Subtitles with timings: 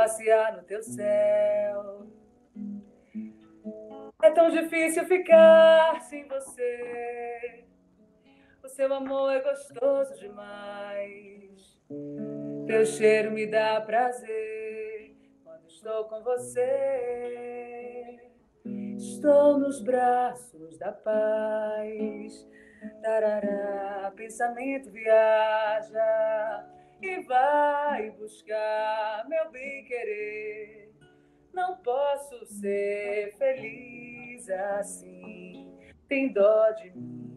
[0.00, 2.06] passear no teu céu.
[4.22, 7.64] É tão difícil ficar sem você.
[8.64, 11.78] O seu amor é gostoso demais.
[12.66, 16.70] Teu cheiro me dá prazer quando estou com você.
[18.96, 22.48] Estou nos braços da paz.
[23.02, 26.00] Tarará, pensamento viaja
[27.02, 30.92] e vai buscar meu bem querer.
[31.52, 35.72] Não posso ser feliz assim.
[36.08, 37.36] Tem dó de mim.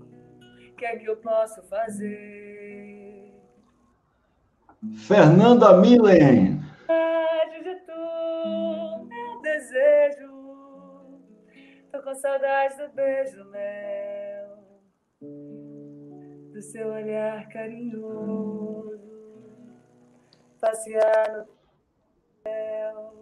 [0.71, 3.33] O que é que eu posso fazer?
[5.07, 6.59] Fernanda Milen.
[7.63, 10.33] de tu, meu desejo.
[11.91, 14.57] Tô com saudade do beijo mel,
[16.51, 19.12] do seu olhar carinhoso,
[20.63, 21.45] passear no
[22.41, 23.13] céu.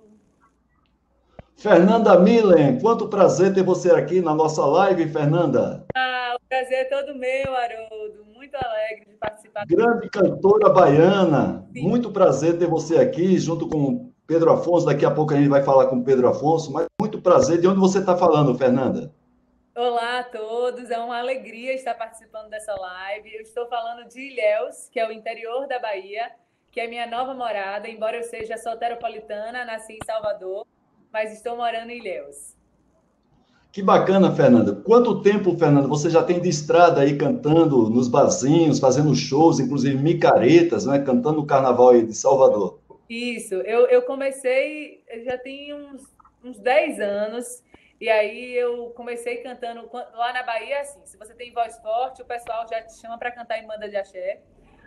[1.57, 5.83] Fernanda Milen, quanto prazer ter você aqui na nossa live, Fernanda.
[5.95, 8.25] Ah, o prazer é todo meu, Haroldo.
[8.25, 9.65] Muito alegre de participar.
[9.65, 11.67] Grande cantora baiana.
[11.73, 11.81] Sim.
[11.81, 14.85] Muito prazer ter você aqui, junto com Pedro Afonso.
[14.85, 17.59] Daqui a pouco a gente vai falar com Pedro Afonso, mas muito prazer.
[17.59, 19.11] De onde você está falando, Fernanda?
[19.75, 23.33] Olá a todos, é uma alegria estar participando dessa live.
[23.33, 26.29] Eu estou falando de Ilhéus, que é o interior da Bahia,
[26.71, 30.65] que é minha nova morada, embora eu seja soteropolitana, nasci em Salvador,
[31.11, 32.55] mas estou morando em Ilhéus.
[33.71, 34.75] Que bacana, Fernanda.
[34.75, 40.01] Quanto tempo, Fernanda, você já tem de estrada aí cantando nos barzinhos, fazendo shows, inclusive
[40.01, 40.99] micaretas, né?
[40.99, 42.79] Cantando no carnaval aí de Salvador.
[43.09, 46.03] Isso, eu, eu comecei, já tem uns,
[46.43, 47.63] uns 10 anos,
[47.99, 52.25] e aí eu comecei cantando lá na Bahia, assim, se você tem voz forte, o
[52.25, 54.41] pessoal já te chama para cantar em banda de axé.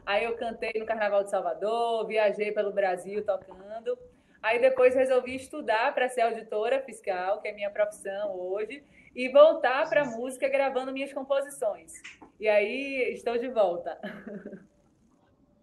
[0.06, 3.98] Aí eu cantei no Carnaval de Salvador, viajei pelo Brasil tocando.
[4.42, 8.84] Aí depois resolvi estudar para ser auditora fiscal, que é minha profissão hoje,
[9.16, 11.92] e voltar para a música gravando minhas composições.
[12.38, 13.98] E aí estou de volta.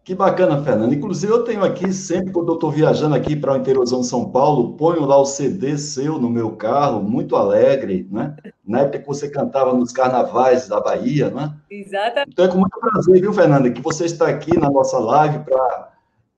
[0.04, 0.94] Que bacana, Fernando.
[0.94, 4.32] Inclusive, eu tenho aqui, sempre quando eu estou viajando aqui para o interiorzão de São
[4.32, 8.36] Paulo, ponho lá o CD seu no meu carro, muito alegre, né?
[8.66, 11.54] Na época que você cantava nos carnavais da Bahia, né?
[11.70, 12.32] Exatamente.
[12.32, 15.92] Então é com muito prazer, viu, Fernanda, que você está aqui na nossa live para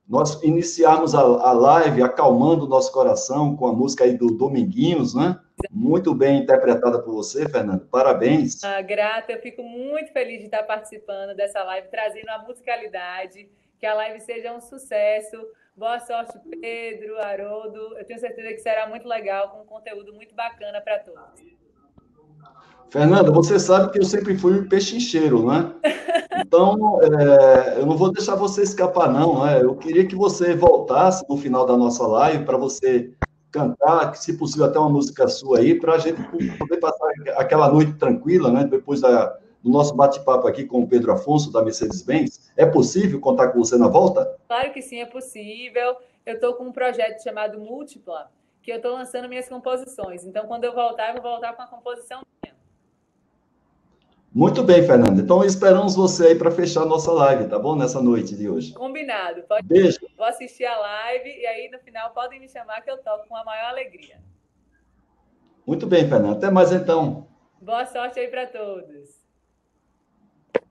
[0.09, 5.15] nós iniciarmos a, a live acalmando o nosso coração com a música aí do Dominguinhos,
[5.15, 5.39] né?
[5.71, 7.85] Muito bem interpretada por você, Fernando.
[7.87, 8.63] Parabéns.
[8.63, 13.85] Ah, grata, eu fico muito feliz de estar participando dessa live, trazendo a musicalidade, que
[13.85, 15.37] a live seja um sucesso.
[15.75, 17.97] Boa sorte, Pedro, Haroldo.
[17.97, 21.53] Eu tenho certeza que será muito legal, com um conteúdo muito bacana para todos.
[22.89, 25.73] Fernanda, você sabe que eu sempre fui um pechincheiro, né?
[26.35, 29.45] Então, é, eu não vou deixar você escapar, não.
[29.45, 29.61] Né?
[29.61, 33.11] Eu queria que você voltasse no final da nossa live para você
[33.53, 36.21] cantar, se possível, até uma música sua aí, para a gente
[36.57, 38.63] poder passar aquela noite tranquila, né?
[38.65, 42.51] Depois da, do nosso bate-papo aqui com o Pedro Afonso, da Mercedes-Benz.
[42.57, 44.35] É possível contar com você na volta?
[44.47, 45.95] Claro que sim, é possível.
[46.25, 48.29] Eu estou com um projeto chamado Múltipla,
[48.61, 50.25] que eu estou lançando minhas composições.
[50.25, 52.23] Então, quando eu voltar, eu vou voltar com a composição.
[54.33, 55.21] Muito bem, Fernanda.
[55.21, 57.75] Então esperamos você aí para fechar nossa live, tá bom?
[57.75, 58.73] Nessa noite de hoje.
[58.73, 59.43] Combinado.
[59.43, 59.67] Pode...
[59.67, 59.99] Beijo.
[60.17, 63.37] Vou assistir a live e aí no final podem me chamar que eu toco com
[63.37, 64.17] a maior alegria.
[65.67, 66.37] Muito bem, Fernanda.
[66.37, 67.27] Até mais então.
[67.61, 69.21] Boa sorte aí para todos.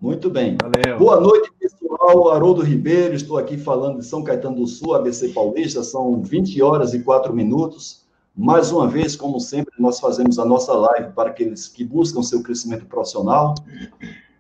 [0.01, 0.57] Muito bem.
[0.61, 0.99] Valeu.
[0.99, 2.33] Boa noite, pessoal.
[2.33, 5.85] Haroldo Ribeiro, estou aqui falando de São Caetano do Sul, ABC Paulista.
[5.85, 8.02] São 20 horas e 4 minutos.
[8.35, 12.43] Mais uma vez, como sempre, nós fazemos a nossa live para aqueles que buscam seu
[12.43, 13.55] crescimento profissional.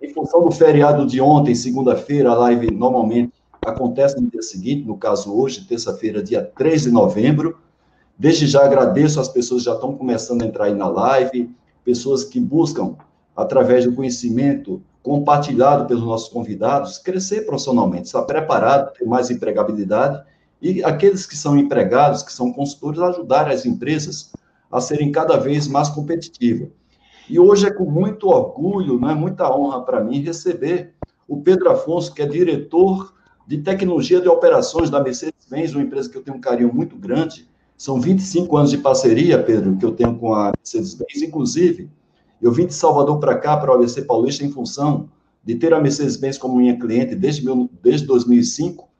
[0.00, 4.96] Em função do feriado de ontem, segunda-feira, a live normalmente acontece no dia seguinte, no
[4.96, 7.58] caso hoje, terça-feira, dia 3 de novembro.
[8.18, 11.54] Desde já agradeço às pessoas que já estão começando a entrar aí na live,
[11.84, 12.96] pessoas que buscam,
[13.36, 20.22] através do conhecimento compartilhado pelos nossos convidados, crescer profissionalmente, estar preparado, ter mais empregabilidade
[20.62, 24.32] e aqueles que são empregados, que são consultores, ajudarem as empresas
[24.70, 26.68] a serem cada vez mais competitivas.
[27.28, 30.94] E hoje é com muito orgulho, né, muita honra para mim receber
[31.26, 33.12] o Pedro Afonso, que é diretor
[33.46, 37.48] de tecnologia de operações da Mercedes-Benz, uma empresa que eu tenho um carinho muito grande.
[37.76, 41.22] São 25 anos de parceria, Pedro, que eu tenho com a Mercedes-Benz.
[41.22, 41.90] Inclusive,
[42.40, 45.08] eu vim de Salvador para cá, para o ABC Paulista, em função
[45.42, 48.91] de ter a Mercedes-Benz como minha cliente desde, meu, desde 2005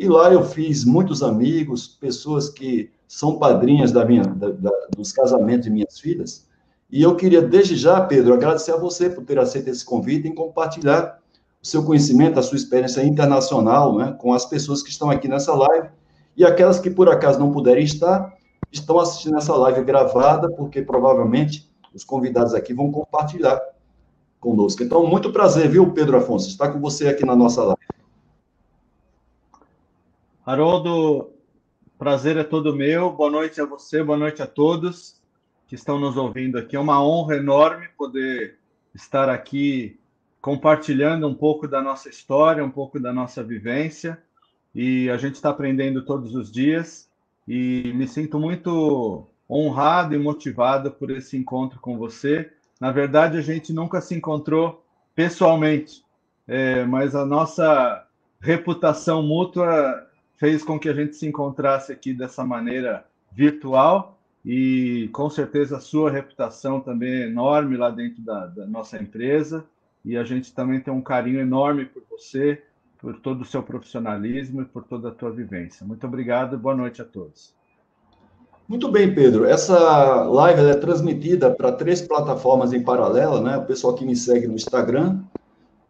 [0.00, 5.12] e lá eu fiz muitos amigos, pessoas que são padrinhas da minha, da, da, dos
[5.12, 6.46] casamentos de minhas filhas.
[6.90, 10.34] E eu queria, desde já, Pedro, agradecer a você por ter aceito esse convite e
[10.34, 11.20] compartilhar
[11.62, 15.54] o seu conhecimento, a sua experiência internacional né, com as pessoas que estão aqui nessa
[15.54, 15.90] live
[16.34, 18.34] E aquelas que por acaso não puderem estar,
[18.72, 23.60] estão assistindo essa live gravada, porque provavelmente os convidados aqui vão compartilhar
[24.40, 24.82] conosco.
[24.82, 27.99] Então, muito prazer, viu, Pedro Afonso, estar com você aqui na nossa live.
[30.44, 31.32] Haroldo,
[31.98, 33.12] prazer é todo meu.
[33.12, 35.20] Boa noite a você, boa noite a todos
[35.68, 36.76] que estão nos ouvindo aqui.
[36.76, 38.56] É uma honra enorme poder
[38.94, 40.00] estar aqui
[40.40, 44.18] compartilhando um pouco da nossa história, um pouco da nossa vivência.
[44.74, 47.10] E a gente está aprendendo todos os dias.
[47.46, 52.50] E me sinto muito honrado e motivado por esse encontro com você.
[52.80, 54.82] Na verdade, a gente nunca se encontrou
[55.14, 56.02] pessoalmente,
[56.48, 58.06] é, mas a nossa
[58.40, 60.09] reputação mútua
[60.40, 65.80] fez com que a gente se encontrasse aqui dessa maneira virtual e com certeza a
[65.80, 69.66] sua reputação também é enorme lá dentro da, da nossa empresa
[70.02, 72.62] e a gente também tem um carinho enorme por você,
[72.98, 75.86] por todo o seu profissionalismo e por toda a tua vivência.
[75.86, 77.54] Muito obrigado e boa noite a todos.
[78.66, 79.44] Muito bem, Pedro.
[79.44, 83.58] Essa live é transmitida para três plataformas em paralelo, né?
[83.58, 85.20] O pessoal que me segue no Instagram,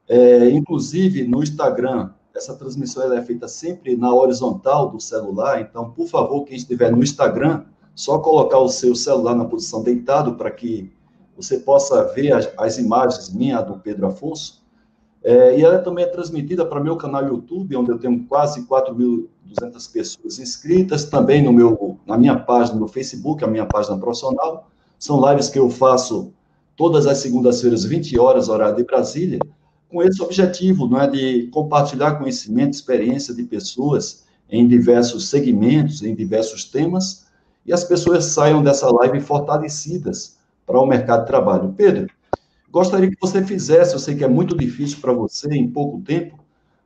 [0.08, 5.60] é, inclusive no Instagram, essa transmissão é feita sempre na horizontal do celular.
[5.60, 10.34] Então, por favor, quem estiver no Instagram, só colocar o seu celular na posição deitado
[10.34, 10.92] para que
[11.36, 14.60] você possa ver as, as imagens minha do Pedro Afonso.
[15.22, 19.92] É, e ela também é transmitida para meu canal YouTube, onde eu tenho quase 4.200
[19.92, 24.70] pessoas inscritas, também no meu, na minha página no Facebook, a minha página profissional.
[24.98, 26.32] São lives que eu faço
[26.74, 29.38] todas as segundas-feiras, 20 horas, horário de Brasília,
[29.90, 36.14] com esse objetivo, não é, de compartilhar conhecimento, experiência de pessoas em diversos segmentos, em
[36.14, 37.26] diversos temas,
[37.66, 41.74] e as pessoas saiam dessa live fortalecidas para o mercado de trabalho.
[41.76, 42.08] Pedro,
[42.70, 46.38] gostaria que você fizesse, eu sei que é muito difícil para você em pouco tempo,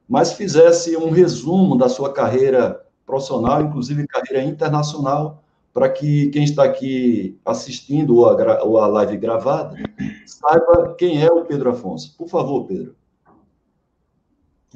[0.08, 5.43] mas fizesse um resumo da sua carreira profissional, inclusive carreira internacional,
[5.74, 9.76] para que quem está aqui assistindo a, a live gravada
[10.24, 12.16] saiba quem é o Pedro Afonso.
[12.16, 12.96] Por favor, Pedro.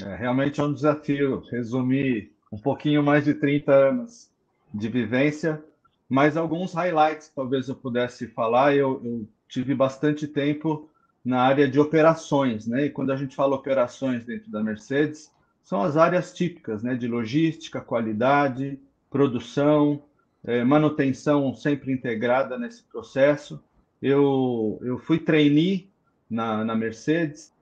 [0.03, 4.29] É, realmente é um desafio resumir um pouquinho mais de 30 anos
[4.75, 5.65] de vivência
[6.09, 8.75] mas alguns highlights talvez eu pudesse falar.
[8.75, 10.91] Eu, eu, tive bastante tempo
[11.25, 12.87] na área de operações, né?
[12.87, 16.95] E quando a gente fala operações dentro da Mercedes, são as áreas típicas, né?
[16.95, 18.79] De logística, qualidade,
[19.11, 20.03] produção,
[20.45, 23.63] é, manutenção sempre integrada nesse processo.
[24.01, 25.91] Eu, eu fui trainee
[26.31, 27.53] na, na Mercedes,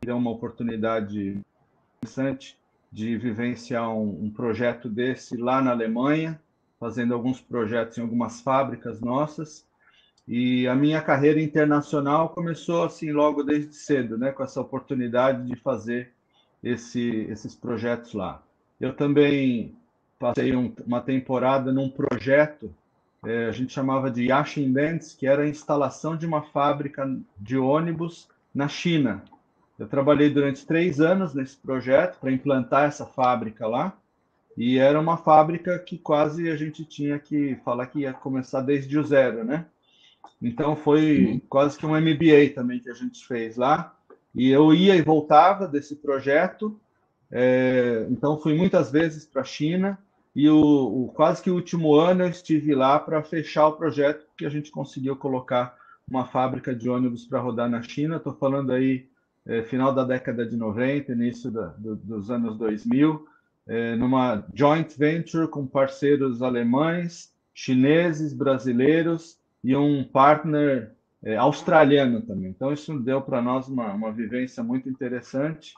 [0.00, 1.40] deu uma oportunidade
[1.98, 2.58] interessante
[2.90, 6.40] de vivenciar um, um projeto desse lá na Alemanha
[6.78, 9.66] fazendo alguns projetos em algumas fábricas nossas.
[10.28, 15.56] E a minha carreira internacional começou assim logo desde cedo, né, com essa oportunidade de
[15.56, 16.12] fazer
[16.62, 18.42] esse, esses projetos lá.
[18.80, 19.74] Eu também
[20.18, 22.72] passei um, uma temporada num projeto,
[23.24, 27.08] é, a gente chamava de Yashin Dance, que era a instalação de uma fábrica
[27.38, 29.24] de ônibus na China.
[29.78, 33.96] Eu trabalhei durante três anos nesse projeto para implantar essa fábrica lá.
[34.56, 38.98] E era uma fábrica que quase a gente tinha que falar que ia começar desde
[38.98, 39.66] o zero, né?
[40.40, 41.40] Então foi uhum.
[41.48, 43.94] quase que um MBA também que a gente fez lá.
[44.34, 46.78] E eu ia e voltava desse projeto.
[47.30, 49.98] É, então fui muitas vezes para a China
[50.36, 54.26] e o, o, quase que o último ano eu estive lá para fechar o projeto
[54.36, 55.74] que a gente conseguiu colocar
[56.06, 58.16] uma fábrica de ônibus para rodar na China.
[58.16, 59.06] Estou falando aí
[59.46, 63.26] é, final da década de 90, início da, do, dos anos 2000
[63.66, 72.50] é, numa joint venture com parceiros alemães, chineses, brasileiros e um partner é, australiano também.
[72.50, 75.74] Então, isso deu para nós uma, uma vivência muito interessante.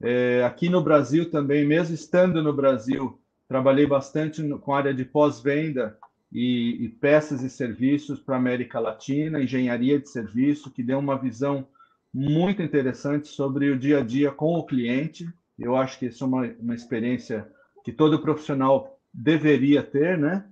[0.00, 3.18] É, aqui no Brasil também, mesmo estando no Brasil,
[3.52, 5.98] trabalhei bastante com a área de pós-venda
[6.32, 11.18] e, e, peças e serviços para a América Latina, engenharia de serviço, que deu uma
[11.18, 11.66] visão
[12.12, 15.26] muito interessante sobre o dia a dia com o cliente
[15.58, 17.48] eu acho que isso é uma, uma experiência
[17.84, 20.44] que todo profissional deveria ter, né?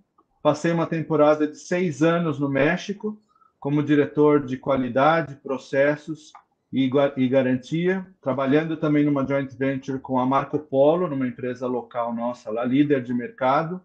[0.42, 3.20] Passei uma temporada de seis anos no México
[3.58, 6.32] como diretor de qualidade, processos
[6.72, 12.14] e, e garantia, trabalhando também numa joint venture com a Marco Polo, numa empresa local
[12.14, 13.80] nossa lá, líder de mercado.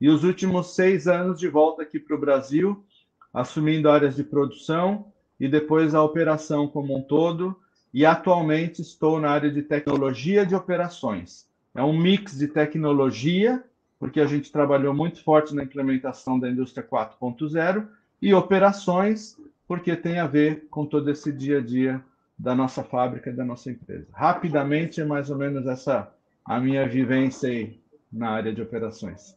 [0.00, 2.84] E os últimos seis anos de volta aqui para o Brasil,
[3.32, 7.56] assumindo áreas de produção e depois a operação como um todo,
[7.94, 11.46] e atualmente estou na área de tecnologia de operações.
[11.74, 13.62] É um mix de tecnologia,
[13.98, 17.86] porque a gente trabalhou muito forte na implementação da indústria 4.0,
[18.20, 22.04] e operações, porque tem a ver com todo esse dia a dia
[22.38, 24.06] da nossa fábrica, da nossa empresa.
[24.12, 26.12] Rapidamente, é mais ou menos essa
[26.44, 27.78] a minha vivência aí
[28.10, 29.36] na área de operações.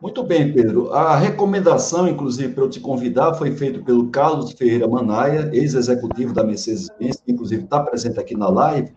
[0.00, 0.92] Muito bem, Pedro.
[0.92, 6.44] A recomendação, inclusive, para eu te convidar, foi feita pelo Carlos Ferreira Manaia, ex-executivo da
[6.44, 8.92] Mercedes-Benz, que inclusive está presente aqui na live.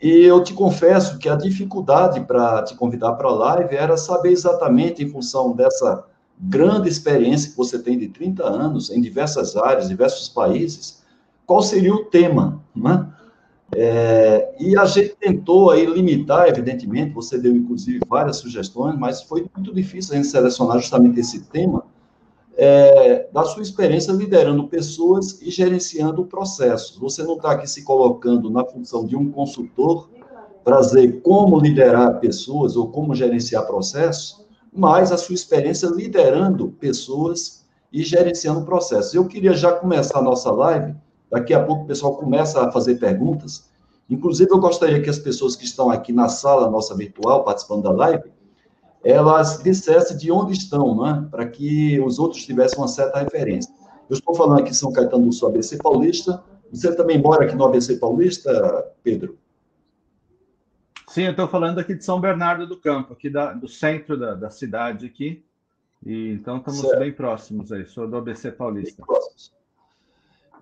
[0.00, 4.30] E eu te confesso que a dificuldade para te convidar para a live era saber
[4.30, 6.04] exatamente, em função dessa
[6.38, 11.01] grande experiência que você tem de 30 anos em diversas áreas, diversos países,
[11.46, 13.08] qual seria o tema, né?
[13.74, 19.46] É, e a gente tentou aí limitar, evidentemente, você deu inclusive várias sugestões, mas foi
[19.54, 21.84] muito difícil a gente selecionar justamente esse tema
[22.56, 26.98] é, da sua experiência liderando pessoas e gerenciando processos.
[26.98, 30.10] Você não está aqui se colocando na função de um consultor
[30.62, 37.66] para dizer como liderar pessoas ou como gerenciar processos, mas a sua experiência liderando pessoas
[37.92, 39.14] e gerenciando processos.
[39.14, 40.94] Eu queria já começar a nossa live
[41.32, 43.72] Daqui a pouco o pessoal começa a fazer perguntas.
[44.10, 47.90] Inclusive, eu gostaria que as pessoas que estão aqui na sala nossa virtual, participando da
[47.90, 48.30] live,
[49.02, 51.26] elas dissessem de onde estão, né?
[51.30, 53.72] para que os outros tivessem uma certa referência.
[54.10, 56.44] Eu estou falando aqui em São Caetano do Sul, ABC Paulista.
[56.70, 59.38] Você também mora aqui no ABC Paulista, Pedro?
[61.08, 64.34] Sim, eu estou falando aqui de São Bernardo do Campo, aqui da, do centro da,
[64.34, 65.42] da cidade aqui.
[66.04, 66.98] E, então estamos certo.
[66.98, 67.86] bem próximos aí.
[67.86, 68.96] Sou do ABC Paulista.
[68.98, 69.61] Bem próximos.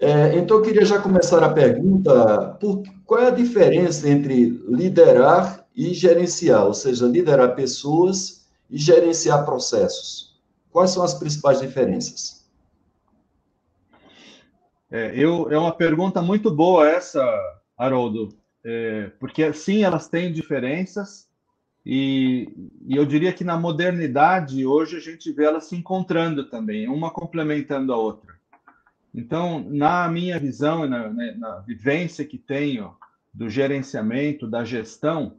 [0.00, 5.66] É, então, eu queria já começar a pergunta: por, qual é a diferença entre liderar
[5.76, 6.64] e gerenciar?
[6.64, 10.40] Ou seja, liderar pessoas e gerenciar processos.
[10.70, 12.48] Quais são as principais diferenças?
[14.90, 17.22] É, eu, é uma pergunta muito boa essa,
[17.76, 18.30] Haroldo,
[18.64, 21.28] é, porque sim, elas têm diferenças,
[21.84, 22.48] e,
[22.86, 27.10] e, eu diria que na modernidade, hoje a gente vê elas se encontrando também, uma
[27.10, 28.39] complementando a outra.
[29.14, 32.94] Então, na minha visão, na, né, na vivência que tenho
[33.32, 35.36] do gerenciamento, da gestão,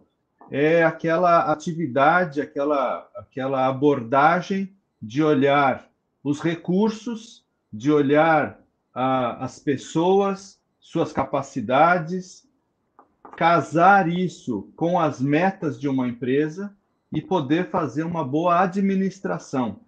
[0.50, 5.90] é aquela atividade, aquela, aquela abordagem de olhar
[6.24, 8.60] os recursos, de olhar
[8.94, 12.46] as pessoas, suas capacidades,
[13.38, 16.76] casar isso com as metas de uma empresa
[17.12, 19.80] e poder fazer uma boa administração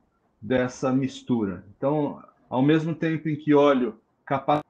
[0.42, 1.64] dessa mistura.
[1.76, 4.68] Então, ao mesmo tempo em que olho capacidade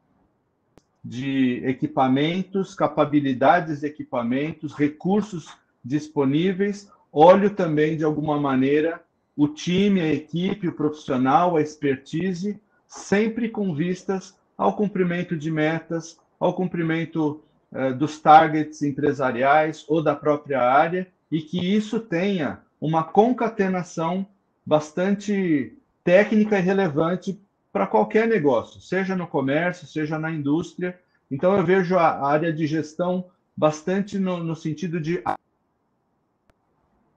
[1.04, 5.50] de equipamentos, capabilidades de equipamentos, recursos
[5.84, 9.04] disponíveis, olho também, de alguma maneira,
[9.36, 16.18] o time, a equipe, o profissional, a expertise, sempre com vistas ao cumprimento de metas,
[16.40, 23.04] ao cumprimento eh, dos targets empresariais ou da própria área, e que isso tenha uma
[23.04, 24.26] concatenação
[24.66, 27.38] bastante técnica e relevante
[27.74, 31.00] para qualquer negócio, seja no comércio, seja na indústria.
[31.30, 33.26] Então, eu vejo a área de gestão
[33.58, 35.24] bastante no, no sentido de.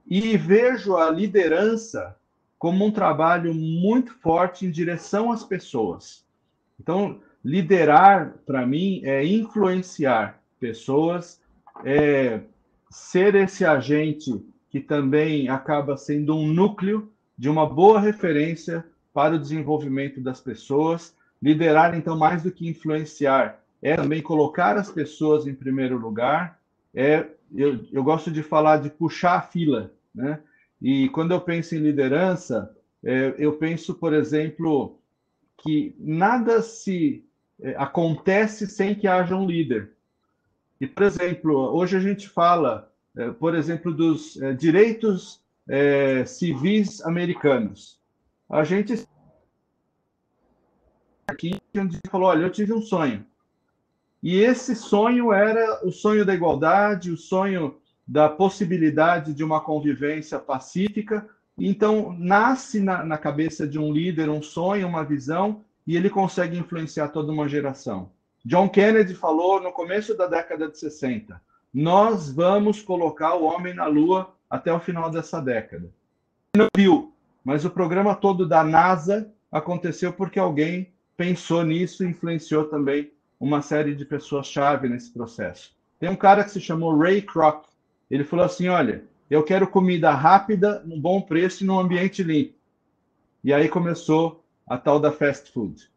[0.07, 2.17] E vejo a liderança
[2.59, 6.25] como um trabalho muito forte em direção às pessoas.
[6.81, 11.39] Então, liderar, para mim, é influenciar pessoas,
[11.85, 12.41] é
[12.91, 19.39] ser esse agente que também acaba sendo um núcleo de uma boa referência para o
[19.39, 21.17] desenvolvimento das pessoas.
[21.43, 26.61] Liderar, então, mais do que influenciar, é também colocar as pessoas em primeiro lugar.
[26.95, 30.39] É, eu, eu gosto de falar de puxar a fila, né?
[30.83, 34.99] E quando eu penso em liderança, é, eu penso, por exemplo,
[35.63, 37.25] que nada se
[37.63, 39.93] é, acontece sem que haja um líder.
[40.79, 47.01] E, por exemplo, hoje a gente fala, é, por exemplo, dos é, direitos é, civis
[47.01, 47.96] americanos
[48.49, 49.07] a gente
[51.27, 53.27] aqui onde falou, olha, eu tive um sonho.
[54.23, 57.77] E esse sonho era o sonho da igualdade, o sonho
[58.07, 61.29] da possibilidade de uma convivência pacífica.
[61.59, 66.59] Então, nasce na, na cabeça de um líder um sonho, uma visão, e ele consegue
[66.59, 68.11] influenciar toda uma geração.
[68.45, 71.41] John Kennedy falou no começo da década de 60:
[71.75, 75.91] nós vamos colocar o homem na Lua até o final dessa década.
[76.57, 77.13] Não viu,
[77.47, 83.63] mas o programa todo da NASA aconteceu porque alguém pensou nisso e influenciou também uma
[83.63, 85.73] série de pessoas-chave nesse processo.
[86.01, 87.67] Tem um cara que se chamou Ray Kroc.
[88.11, 92.55] Ele falou assim: Olha, eu quero comida rápida, num bom preço e num ambiente limpo.
[93.45, 95.89] E aí começou a tal da fast food.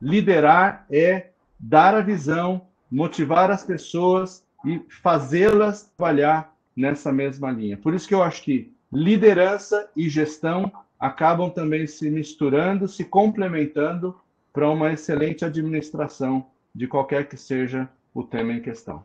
[0.00, 7.76] Liderar é dar a visão, motivar as pessoas e fazê-las trabalhar nessa mesma linha.
[7.76, 14.14] Por isso que eu acho que liderança e gestão acabam também se misturando, se complementando
[14.52, 19.04] para uma excelente administração de qualquer que seja o tema em questão.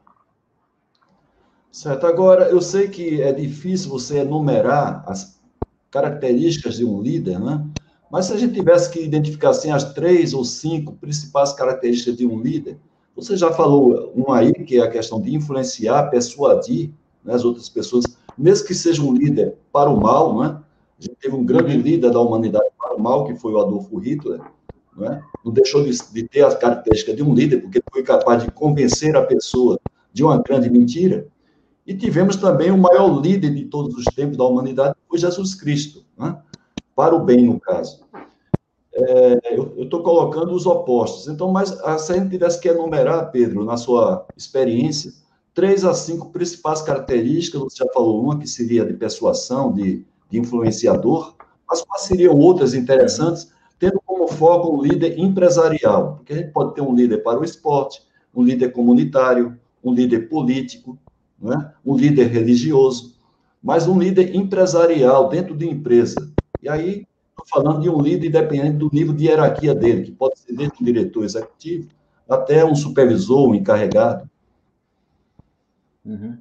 [1.71, 2.05] Certo.
[2.05, 5.39] Agora, eu sei que é difícil você enumerar as
[5.89, 7.65] características de um líder, né?
[8.11, 12.27] Mas se a gente tivesse que identificar assim, as três ou cinco principais características de
[12.27, 12.77] um líder,
[13.15, 16.91] você já falou um aí, que é a questão de influenciar, persuadir
[17.23, 18.05] né, as outras pessoas,
[18.37, 20.59] mesmo que seja um líder para o mal, né?
[20.99, 21.81] A gente teve um grande uhum.
[21.81, 24.41] líder da humanidade para o mal, que foi o Adolfo Hitler,
[24.95, 25.21] né?
[25.43, 29.15] não deixou de, de ter as características de um líder, porque foi capaz de convencer
[29.15, 29.79] a pessoa
[30.11, 31.27] de uma grande mentira.
[31.85, 35.53] E tivemos também o maior líder de todos os tempos da humanidade, que foi Jesus
[35.55, 36.37] Cristo, né?
[36.95, 38.01] para o bem, no caso.
[38.93, 41.27] É, eu estou colocando os opostos.
[41.27, 45.11] Então, mas se a gente tivesse que enumerar, Pedro, na sua experiência,
[45.53, 50.39] três a cinco principais características, você já falou uma que seria de persuasão, de, de
[50.39, 51.35] influenciador,
[51.69, 56.17] mas quais seriam outras interessantes, tendo como foco um líder empresarial?
[56.17, 58.01] Porque a gente pode ter um líder para o esporte,
[58.33, 60.97] um líder comunitário, um líder político,
[61.39, 61.71] né?
[61.85, 63.15] um líder religioso,
[63.61, 66.31] mas um líder empresarial dentro de empresa.
[66.61, 70.39] E aí, estou falando de um líder independente do nível de hierarquia dele, que pode
[70.39, 71.89] ser desde um diretor executivo
[72.29, 74.29] até um supervisor, um encarregado.
[76.05, 76.37] Uhum.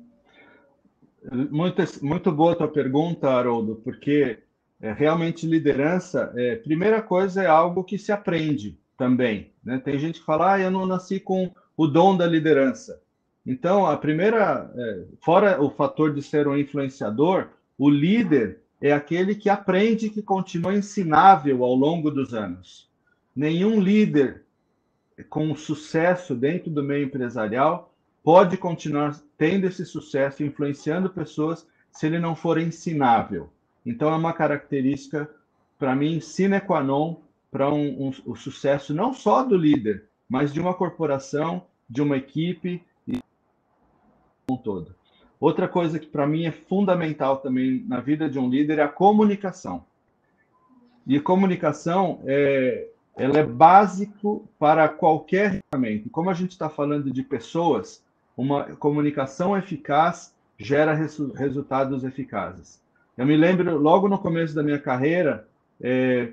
[1.50, 4.40] Muito, muito boa a tua pergunta, Haroldo, porque
[4.80, 9.52] é, realmente liderança, é, primeira coisa, é algo que se aprende também.
[9.64, 9.78] Né?
[9.78, 13.00] Tem gente que fala, ah, eu não nasci com o dom da liderança.
[13.46, 19.34] Então, a primeira, é, fora o fator de ser um influenciador, o líder é aquele
[19.36, 22.90] que aprende que continua ensinável ao longo dos anos.
[23.34, 24.42] Nenhum líder
[25.30, 27.91] com sucesso dentro do meio empresarial
[28.22, 33.50] pode continuar tendo esse sucesso, influenciando pessoas, se ele não for ensinável.
[33.84, 35.28] Então, é uma característica,
[35.78, 37.16] para mim, sine qua non
[37.50, 42.16] para um, um, o sucesso não só do líder, mas de uma corporação, de uma
[42.16, 42.82] equipe
[44.50, 44.94] um todo.
[45.40, 48.88] Outra coisa que para mim é fundamental também na vida de um líder é a
[48.88, 49.84] comunicação.
[51.06, 56.08] E comunicação é, ela é básico para qualquer ferramenta.
[56.10, 58.04] Como a gente está falando de pessoas,
[58.36, 62.80] uma comunicação eficaz gera resu resultados eficazes.
[63.16, 65.46] Eu me lembro logo no começo da minha carreira,
[65.80, 66.32] é,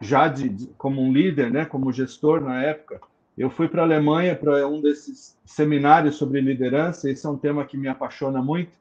[0.00, 3.00] já de, de, como um líder, né, como gestor na época,
[3.36, 7.10] eu fui para a Alemanha para um desses seminários sobre liderança.
[7.10, 8.72] Esse é um tema que me apaixona muito.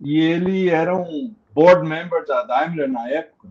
[0.00, 3.48] E ele era um board member da Daimler na época.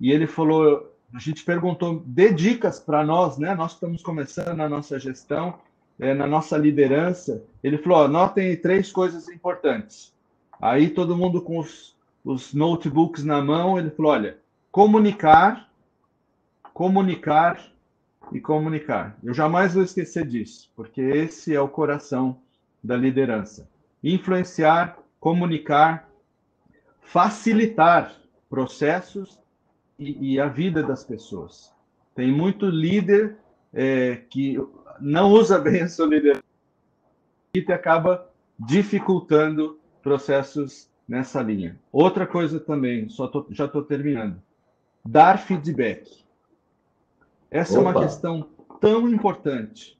[0.00, 3.54] E ele falou: a gente perguntou, dê dicas para nós, né?
[3.54, 5.58] Nós estamos começando na nossa gestão,
[6.02, 7.44] é, na nossa liderança.
[7.62, 10.12] Ele falou: notem três coisas importantes.
[10.60, 14.38] Aí todo mundo com os, os notebooks na mão, ele falou: olha,
[14.72, 15.70] comunicar,
[16.74, 17.64] comunicar
[18.32, 19.16] e comunicar.
[19.22, 22.36] Eu jamais vou esquecer disso, porque esse é o coração
[22.82, 23.68] da liderança.
[24.02, 26.08] Influenciar, comunicar,
[27.00, 28.16] facilitar
[28.50, 29.38] processos
[29.96, 31.72] e, e a vida das pessoas.
[32.12, 33.36] Tem muito líder
[33.72, 34.58] é, que
[35.02, 36.42] não usa bem a sua liderança
[37.54, 41.78] e acaba dificultando processos nessa linha.
[41.92, 44.40] Outra coisa também, só tô, já estou terminando.
[45.04, 46.24] Dar feedback.
[47.50, 47.90] Essa Opa.
[47.90, 48.48] é uma questão
[48.80, 49.98] tão importante.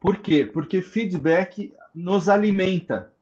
[0.00, 0.44] Por quê?
[0.44, 3.12] Porque feedback nos alimenta.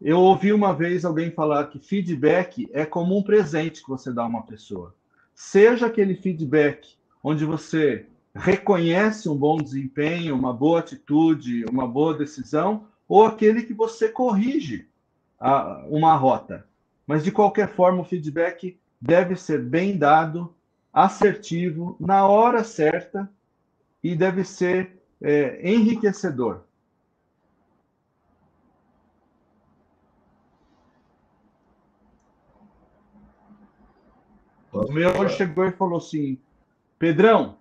[0.00, 4.22] Eu ouvi uma vez alguém falar que feedback é como um presente que você dá
[4.22, 4.94] a uma pessoa.
[5.34, 12.86] Seja aquele feedback onde você reconhece um bom desempenho, uma boa atitude, uma boa decisão,
[13.08, 14.88] ou aquele que você corrige
[15.38, 16.66] a, uma rota.
[17.06, 20.54] Mas, de qualquer forma, o feedback deve ser bem dado,
[20.92, 23.30] assertivo, na hora certa
[24.02, 26.62] e deve ser é, enriquecedor.
[34.72, 36.38] O meu chegou e falou assim:
[36.98, 37.59] Pedrão,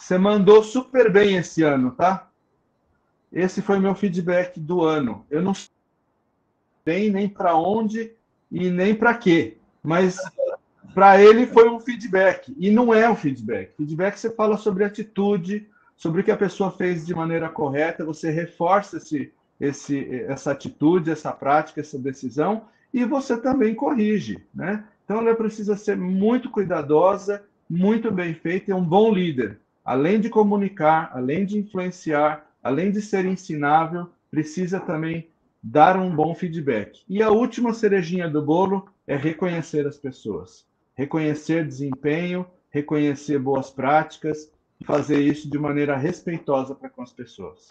[0.00, 2.26] você mandou super bem esse ano, tá?
[3.30, 5.26] Esse foi meu feedback do ano.
[5.30, 5.52] Eu não
[6.84, 8.12] sei nem para onde
[8.50, 10.16] e nem para quê, mas
[10.94, 13.76] para ele foi um feedback e não é um feedback.
[13.76, 18.30] Feedback você fala sobre atitude, sobre o que a pessoa fez de maneira correta, você
[18.30, 24.82] reforça esse, esse, essa atitude, essa prática, essa decisão e você também corrige, né?
[25.04, 29.59] Então ela precisa ser muito cuidadosa, muito bem feita e um bom líder.
[29.84, 35.28] Além de comunicar, além de influenciar, além de ser ensinável, precisa também
[35.62, 37.02] dar um bom feedback.
[37.08, 40.68] E a última cerejinha do bolo é reconhecer as pessoas
[41.00, 47.66] reconhecer desempenho, reconhecer boas práticas e fazer isso de maneira respeitosa para com as pessoas.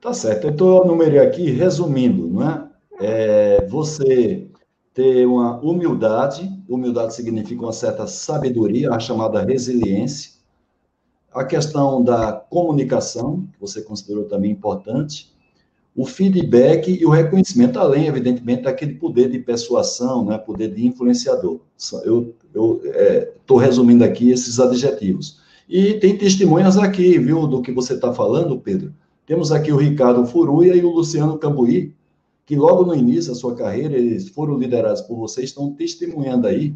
[0.00, 0.48] Tá certo.
[0.48, 2.68] Eu numerei aqui, resumindo, não é?
[3.00, 4.48] é você
[4.96, 10.32] ter uma humildade, humildade significa uma certa sabedoria, a chamada resiliência,
[11.34, 15.36] a questão da comunicação, que você considerou também importante,
[15.94, 21.60] o feedback e o reconhecimento, além, evidentemente, daquele poder de persuasão, né, poder de influenciador.
[22.02, 25.42] Eu estou é, resumindo aqui esses adjetivos.
[25.68, 28.94] E tem testemunhas aqui, viu, do que você está falando, Pedro.
[29.26, 31.92] Temos aqui o Ricardo Furuia e o Luciano Cambuí,
[32.46, 36.74] que logo no início da sua carreira, eles foram liderados por você, estão testemunhando aí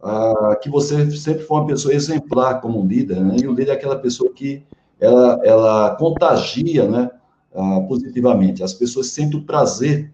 [0.00, 3.36] ah, que você sempre foi uma pessoa exemplar como líder, né?
[3.42, 4.62] E o líder é aquela pessoa que
[5.00, 7.10] ela, ela contagia, né?
[7.52, 8.62] Ah, positivamente.
[8.62, 10.12] As pessoas sentem o prazer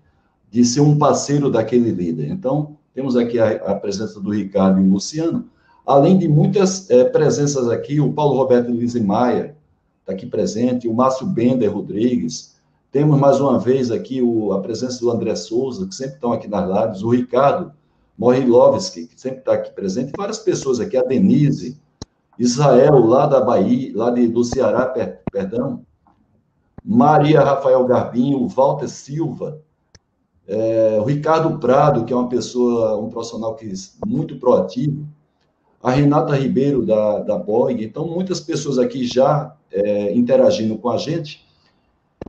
[0.50, 2.28] de ser um parceiro daquele líder.
[2.30, 5.48] Então, temos aqui a, a presença do Ricardo e do Luciano,
[5.86, 9.56] além de muitas é, presenças aqui, o Paulo Roberto Lise Maia
[10.00, 12.56] está aqui presente, o Márcio Bender Rodrigues,
[12.90, 16.48] temos mais uma vez aqui o, a presença do André Souza, que sempre estão aqui
[16.48, 17.72] nas lives, o Ricardo
[18.18, 21.80] Morilovski, que sempre está aqui presente, várias pessoas aqui, a Denise,
[22.38, 25.84] Israel, lá da Bahia, lá de, do Ceará, per, perdão,
[26.84, 29.60] Maria Rafael Garbinho, Walter Silva,
[30.48, 35.06] é, o Ricardo Prado, que é uma pessoa, um profissional que é muito proativo,
[35.82, 40.98] a Renata Ribeiro, da, da Boeing, então muitas pessoas aqui já é, interagindo com a
[40.98, 41.46] gente,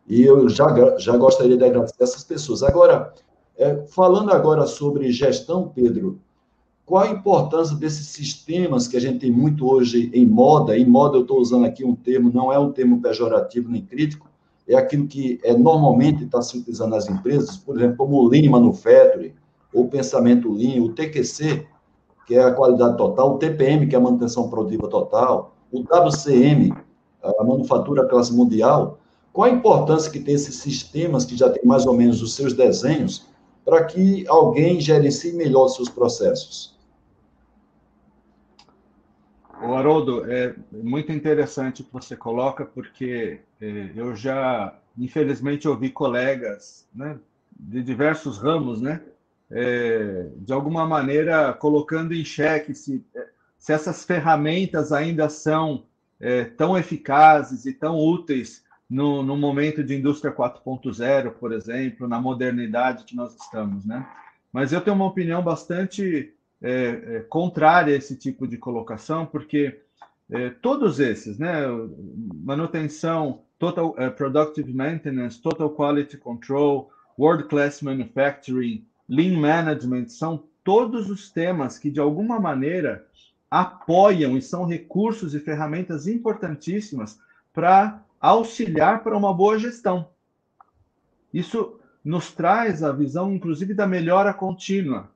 [0.07, 2.63] e eu já, já gostaria de agradecer essas pessoas.
[2.63, 3.13] Agora,
[3.57, 6.19] é, falando agora sobre gestão, Pedro,
[6.85, 10.77] qual a importância desses sistemas que a gente tem muito hoje em moda?
[10.77, 14.29] Em moda, eu estou usando aqui um termo, não é um termo pejorativo nem crítico,
[14.67, 18.49] é aquilo que é, normalmente está se utilizando nas empresas, por exemplo, como o Lean
[18.49, 19.33] Manufacturing,
[19.73, 21.65] ou pensamento Lean, o TQC,
[22.25, 26.73] que é a qualidade total, o TPM, que é a manutenção produtiva total, o WCM,
[27.23, 28.99] a manufatura classe mundial,
[29.33, 32.53] qual a importância que tem esses sistemas que já têm mais ou menos os seus
[32.53, 33.29] desenhos
[33.63, 36.77] para que alguém gerencie melhor os seus processos?
[39.61, 45.91] O Haroldo, é muito interessante o que você coloca, porque é, eu já, infelizmente, ouvi
[45.91, 47.19] colegas né,
[47.57, 49.01] de diversos ramos, né,
[49.51, 53.05] é, de alguma maneira colocando em xeque se,
[53.59, 55.83] se essas ferramentas ainda são
[56.19, 62.19] é, tão eficazes e tão úteis no, no momento de indústria 4.0, por exemplo, na
[62.19, 64.06] modernidade que nós estamos, né?
[64.51, 69.80] Mas eu tenho uma opinião bastante é, é, contrária a esse tipo de colocação, porque
[70.30, 71.62] é, todos esses, né,
[72.43, 81.10] manutenção, total uh, productive maintenance, total quality control, world class manufacturing, lean management, são todos
[81.10, 83.08] os temas que de alguma maneira
[83.49, 87.19] apoiam e são recursos e ferramentas importantíssimas
[87.54, 90.07] para auxiliar para uma boa gestão.
[91.34, 95.10] Isso nos traz a visão, inclusive, da melhora contínua.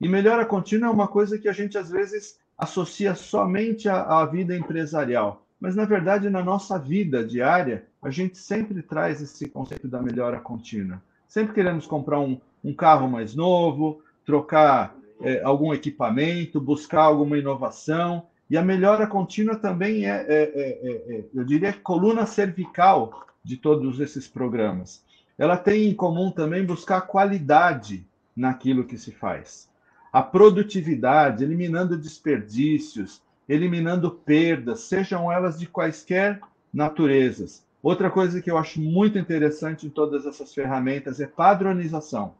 [0.00, 4.26] E melhora contínua é uma coisa que a gente, às vezes, associa somente à, à
[4.26, 5.44] vida empresarial.
[5.60, 10.38] Mas, na verdade, na nossa vida diária, a gente sempre traz esse conceito da melhora
[10.38, 11.02] contínua.
[11.26, 18.26] Sempre queremos comprar um, um carro mais novo, trocar é, algum equipamento, buscar alguma inovação.
[18.54, 23.98] E a melhora contínua também é, é, é, é, eu diria, coluna cervical de todos
[23.98, 25.04] esses programas.
[25.36, 29.68] Ela tem em comum também buscar qualidade naquilo que se faz.
[30.12, 36.40] A produtividade, eliminando desperdícios, eliminando perdas, sejam elas de quaisquer
[36.72, 37.66] naturezas.
[37.82, 42.34] Outra coisa que eu acho muito interessante em todas essas ferramentas é padronização.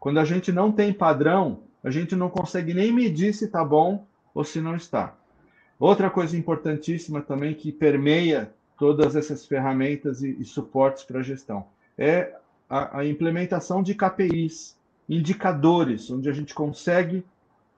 [0.00, 4.06] Quando a gente não tem padrão, a gente não consegue nem medir se está bom
[4.34, 5.14] ou se não está.
[5.78, 11.66] Outra coisa importantíssima também que permeia todas essas ferramentas e, e suportes para gestão
[11.98, 12.34] é
[12.68, 14.76] a, a implementação de KPIs,
[15.08, 17.24] indicadores, onde a gente consegue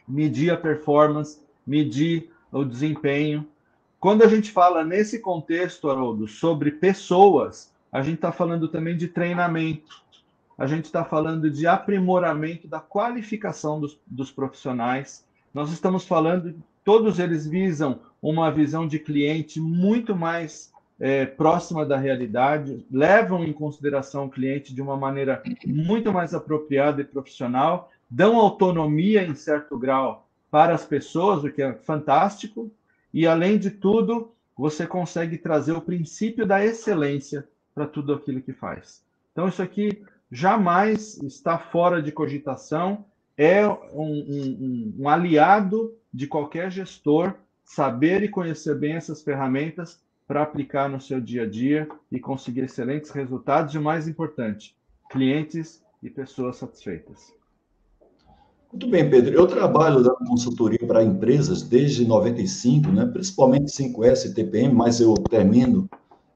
[0.06, 3.46] medir a performance, medir o desempenho.
[4.00, 9.08] Quando a gente fala nesse contexto, Haroldo, sobre pessoas, a gente está falando também de
[9.08, 10.02] treinamento,
[10.56, 16.54] a gente está falando de aprimoramento da qualificação dos, dos profissionais, nós estamos falando,
[16.88, 23.52] todos eles visam uma visão de cliente muito mais é, próxima da realidade, levam em
[23.52, 29.78] consideração o cliente de uma maneira muito mais apropriada e profissional, dão autonomia em certo
[29.78, 32.72] grau para as pessoas, o que é fantástico,
[33.12, 38.54] e além de tudo, você consegue trazer o princípio da excelência para tudo aquilo que
[38.54, 39.04] faz.
[39.32, 43.04] Então, isso aqui jamais está fora de cogitação
[43.38, 50.42] é um, um, um aliado de qualquer gestor saber e conhecer bem essas ferramentas para
[50.42, 54.74] aplicar no seu dia a dia e conseguir excelentes resultados e, mais importante,
[55.08, 57.32] clientes e pessoas satisfeitas.
[58.70, 59.34] Muito bem, Pedro.
[59.34, 63.06] Eu trabalho dando consultoria para empresas desde 95, né?
[63.06, 65.88] principalmente 5S e TPM, mas eu termino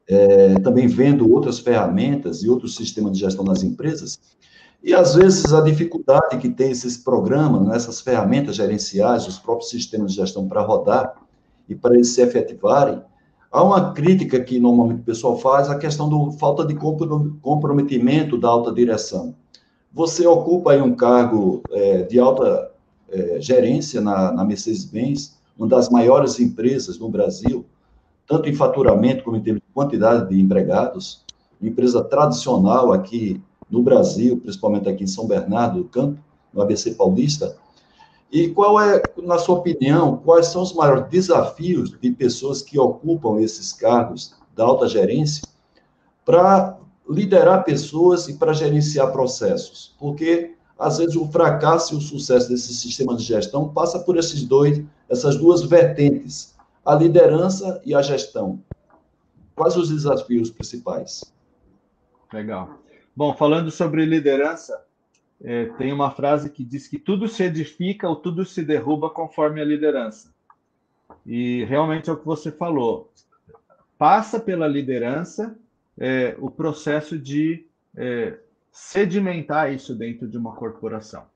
[0.09, 4.19] é, também vendo outras ferramentas e outros sistemas de gestão nas empresas.
[4.83, 7.77] E, às vezes, a dificuldade que tem esses programas, né?
[7.77, 11.15] essas ferramentas gerenciais, os próprios sistemas de gestão para rodar
[11.69, 13.01] e para eles se efetivarem,
[13.51, 18.49] há uma crítica que normalmente o pessoal faz, a questão da falta de comprometimento da
[18.49, 19.37] alta direção.
[19.93, 22.73] Você ocupa aí um cargo é, de alta
[23.09, 27.65] é, gerência na, na Mercedes-Benz, uma das maiores empresas no Brasil,
[28.27, 31.25] tanto em faturamento como em termos de quantidade de empregados,
[31.61, 33.41] uma empresa tradicional aqui
[33.73, 36.21] no Brasil, principalmente aqui em São Bernardo do Campo,
[36.53, 37.57] no ABC Paulista.
[38.31, 43.41] E qual é, na sua opinião, quais são os maiores desafios de pessoas que ocupam
[43.41, 45.43] esses cargos da alta gerência
[46.25, 52.49] para liderar pessoas e para gerenciar processos, porque às vezes o fracasso e o sucesso
[52.49, 56.55] desse sistema de gestão passa por esses dois, essas duas vertentes,
[56.85, 58.61] a liderança e a gestão.
[59.55, 61.33] Quais os desafios principais?
[62.33, 62.83] Legal.
[63.15, 64.85] Bom, falando sobre liderança,
[65.43, 69.61] é, tem uma frase que diz que tudo se edifica ou tudo se derruba conforme
[69.61, 70.33] a liderança.
[71.27, 73.13] E realmente é o que você falou.
[73.99, 75.57] Passa pela liderança
[75.99, 78.39] é, o processo de é,
[78.71, 81.27] sedimentar isso dentro de uma corporação.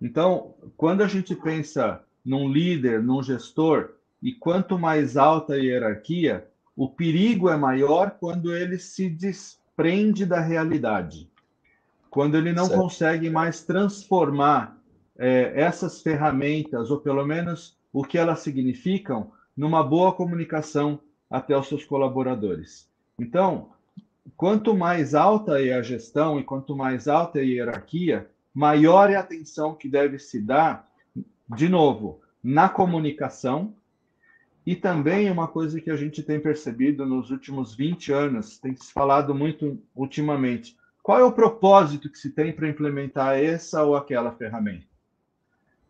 [0.00, 3.90] Então, quando a gente pensa num líder, num gestor,
[4.22, 9.10] e quanto mais alta a hierarquia, o perigo é maior quando ele se
[9.80, 11.30] desprende da realidade.
[12.10, 12.80] Quando ele não certo.
[12.80, 14.78] consegue mais transformar
[15.18, 21.68] é, essas ferramentas, ou pelo menos o que elas significam, numa boa comunicação até os
[21.68, 22.88] seus colaboradores.
[23.18, 23.70] Então,
[24.36, 29.16] quanto mais alta é a gestão e quanto mais alta é a hierarquia, maior é
[29.16, 30.90] a atenção que deve se dar,
[31.48, 33.74] de novo, na comunicação.
[34.66, 38.92] E também uma coisa que a gente tem percebido nos últimos 20 anos, tem se
[38.92, 40.76] falado muito ultimamente.
[41.02, 44.86] Qual é o propósito que se tem para implementar essa ou aquela ferramenta?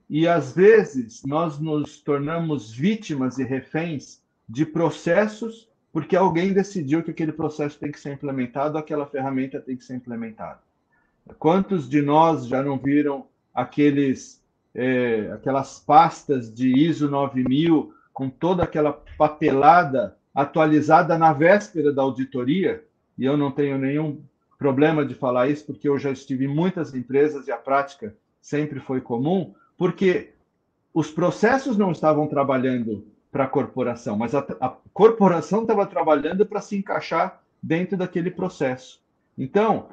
[0.08, 7.10] E às vezes nós nos tornamos vítimas e reféns de processos porque alguém decidiu que
[7.10, 10.60] aquele processo tem que ser implementado, aquela ferramenta tem que ser implementada.
[11.38, 14.42] Quantos de nós já não viram aqueles,
[14.74, 22.84] é, aquelas pastas de ISO 9000 com toda aquela papelada atualizada na véspera da auditoria?
[23.16, 24.20] E eu não tenho nenhum
[24.58, 28.78] problema de falar isso, porque eu já estive em muitas empresas e a prática sempre
[28.78, 30.34] foi comum, porque
[30.92, 36.60] os processos não estavam trabalhando para a corporação, mas a, a corporação estava trabalhando para
[36.60, 39.00] se encaixar dentro daquele processo.
[39.38, 39.88] Então,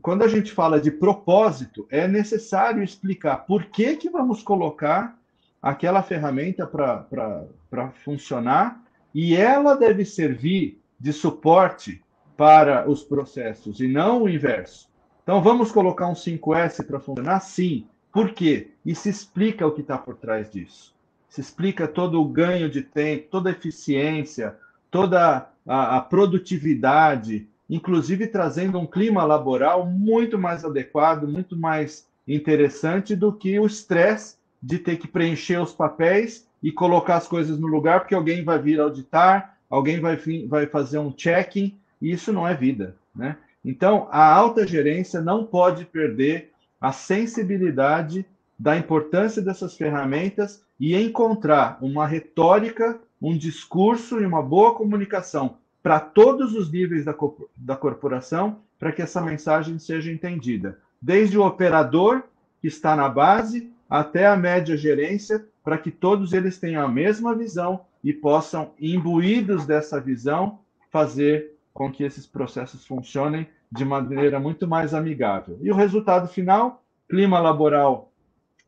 [0.00, 5.20] quando a gente fala de propósito, é necessário explicar por que, que vamos colocar
[5.62, 8.82] aquela ferramenta para funcionar
[9.14, 12.02] e ela deve servir de suporte
[12.36, 14.90] para os processos e não o inverso.
[15.22, 17.40] Então, vamos colocar um 5S para funcionar?
[17.40, 17.86] Sim.
[18.12, 18.72] Por quê?
[18.84, 20.92] E se explica o que está por trás disso
[21.32, 24.54] se explica todo o ganho de tempo, toda a eficiência,
[24.90, 33.16] toda a, a produtividade, inclusive trazendo um clima laboral muito mais adequado, muito mais interessante
[33.16, 37.66] do que o estresse de ter que preencher os papéis e colocar as coisas no
[37.66, 42.46] lugar, porque alguém vai vir auditar, alguém vai, vai fazer um check-in, e isso não
[42.46, 42.96] é vida.
[43.14, 43.36] Né?
[43.64, 48.24] Então, a alta gerência não pode perder a sensibilidade
[48.58, 55.98] da importância dessas ferramentas e encontrar uma retórica, um discurso e uma boa comunicação para
[55.98, 57.14] todos os níveis da,
[57.56, 60.78] da corporação para que essa mensagem seja entendida.
[61.00, 62.22] Desde o operador,
[62.60, 67.34] que está na base, até a média gerência, para que todos eles tenham a mesma
[67.34, 74.66] visão e possam, imbuídos dessa visão, fazer com que esses processos funcionem de maneira muito
[74.66, 75.58] mais amigável.
[75.60, 78.10] E o resultado final, clima laboral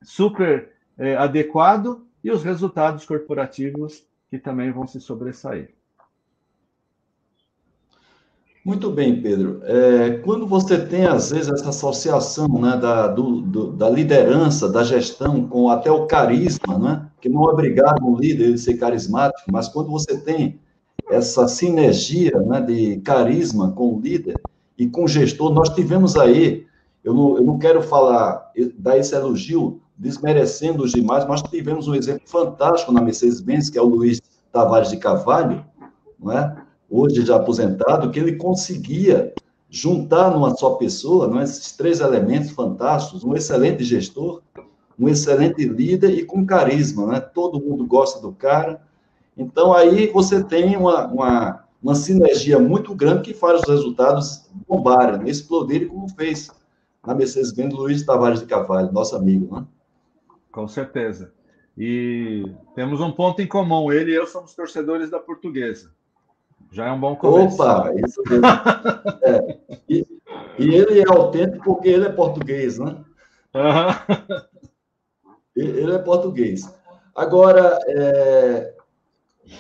[0.03, 5.71] super é, adequado e os resultados corporativos que também vão se sobressair.
[8.65, 9.61] Muito bem, Pedro.
[9.65, 14.83] É, quando você tem, às vezes, essa associação né, da, do, do, da liderança, da
[14.83, 19.53] gestão, com até o carisma, né, que não é obrigado um líder a ser carismático,
[19.53, 20.59] mas quando você tem
[21.11, 24.41] essa sinergia né, de carisma com o líder
[24.79, 26.67] e com o gestor, nós tivemos aí,
[27.05, 31.95] eu não, eu não quero falar, dar esse elogio desmerecendo os demais, mas tivemos um
[31.95, 35.63] exemplo fantástico na Mercedes-Benz, que é o Luiz Tavares de Carvalho,
[36.19, 36.64] não é?
[36.95, 39.35] Hoje já aposentado, que ele conseguia
[39.69, 44.41] juntar numa só pessoa não é, esses três elementos fantásticos, um excelente gestor,
[44.97, 47.19] um excelente líder e com carisma, né?
[47.19, 48.81] Todo mundo gosta do cara.
[49.37, 55.19] Então, aí você tem uma, uma, uma sinergia muito grande que faz os resultados bombarem,
[55.19, 55.29] né?
[55.29, 56.53] explodirem, como fez
[57.05, 59.67] na Mercedes-Benz Luiz Tavares de Carvalho, nosso amigo, né?
[60.53, 61.33] Com certeza.
[61.77, 62.45] E
[62.77, 65.91] temos um ponto em comum, ele e eu somos torcedores da portuguesa.
[66.75, 67.55] Já é um bom começo.
[67.55, 68.45] Opa, isso mesmo.
[69.23, 69.59] é.
[69.89, 70.05] e,
[70.59, 72.97] e, ele é autêntico porque ele é português, né?
[73.55, 74.41] Uhum.
[75.55, 76.69] Ele é português.
[77.15, 78.75] Agora, é,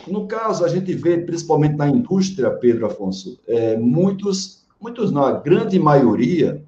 [0.09, 5.35] no caso, a gente vê, principalmente na indústria, Pedro Afonso, é, muitos, muitos não, a
[5.35, 6.65] grande maioria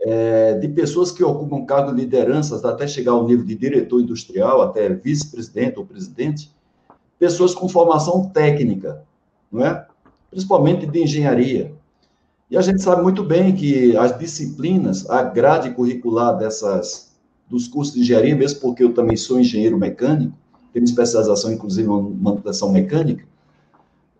[0.00, 4.60] é, de pessoas que ocupam cargo de lideranças, até chegar ao nível de diretor industrial,
[4.60, 6.50] até vice-presidente ou presidente,
[7.16, 9.06] pessoas com formação técnica,
[9.50, 9.86] não é?
[10.30, 11.72] Principalmente de engenharia.
[12.50, 17.08] E a gente sabe muito bem que as disciplinas, a grade curricular dessas
[17.48, 20.36] dos cursos de engenharia, mesmo porque eu também sou engenheiro mecânico,
[20.72, 23.24] tenho especialização inclusive em manutenção mecânica,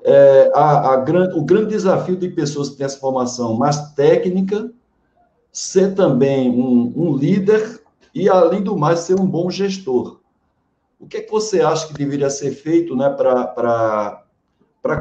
[0.03, 4.71] é, a, a gran, o grande desafio de pessoas que têm essa formação mais técnica
[5.53, 7.83] ser também um, um líder
[8.15, 10.21] e, além do mais, ser um bom gestor.
[10.99, 14.25] O que é que você acha que deveria ser feito né, para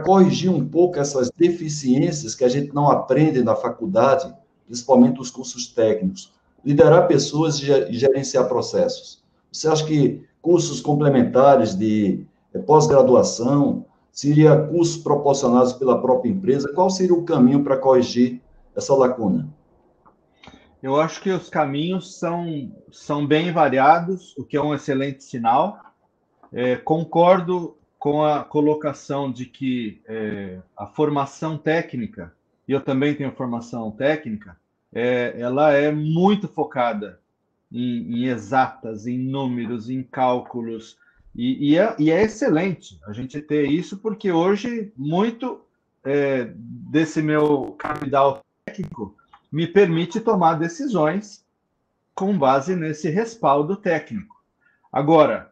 [0.04, 4.34] corrigir um pouco essas deficiências que a gente não aprende na faculdade,
[4.66, 6.34] principalmente os cursos técnicos?
[6.66, 9.24] Liderar pessoas e gerenciar processos.
[9.52, 16.74] Você acha que cursos complementares de eh, pós-graduação, seria cursos proporcionados pela própria empresa?
[16.74, 18.42] Qual seria o caminho para corrigir
[18.76, 19.48] essa lacuna?
[20.82, 25.80] Eu acho que os caminhos são, são bem variados, o que é um excelente sinal.
[26.52, 32.34] É, concordo com a colocação de que é, a formação técnica,
[32.68, 34.58] e eu também tenho formação técnica,
[34.94, 37.20] é, ela é muito focada
[37.72, 40.98] em, em, exatas, em números, em cálculos,
[41.36, 45.62] e, e, é, e, é, excelente a gente ter isso, porque hoje muito
[46.04, 49.16] é, desse meu capital técnico
[49.52, 51.46] me permite tomar decisões
[52.14, 54.36] com base nesse respaldo técnico.
[54.92, 55.52] Agora,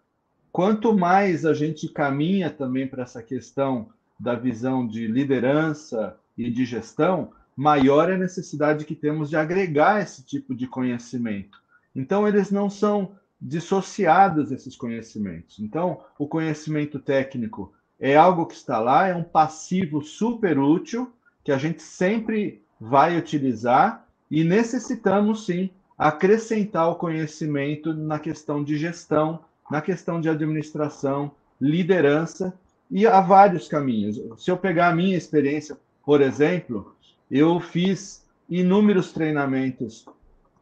[0.56, 6.64] quanto mais a gente caminha também para essa questão da visão de liderança e de
[6.64, 11.62] gestão, maior é a necessidade que temos de agregar esse tipo de conhecimento.
[11.94, 15.60] Então, eles não são dissociados esses conhecimentos.
[15.60, 21.12] Então, o conhecimento técnico é algo que está lá, é um passivo super útil
[21.44, 28.78] que a gente sempre vai utilizar e necessitamos sim acrescentar o conhecimento na questão de
[28.78, 32.54] gestão, na questão de administração, liderança
[32.90, 34.22] e há vários caminhos.
[34.38, 36.96] Se eu pegar a minha experiência, por exemplo,
[37.30, 40.06] eu fiz inúmeros treinamentos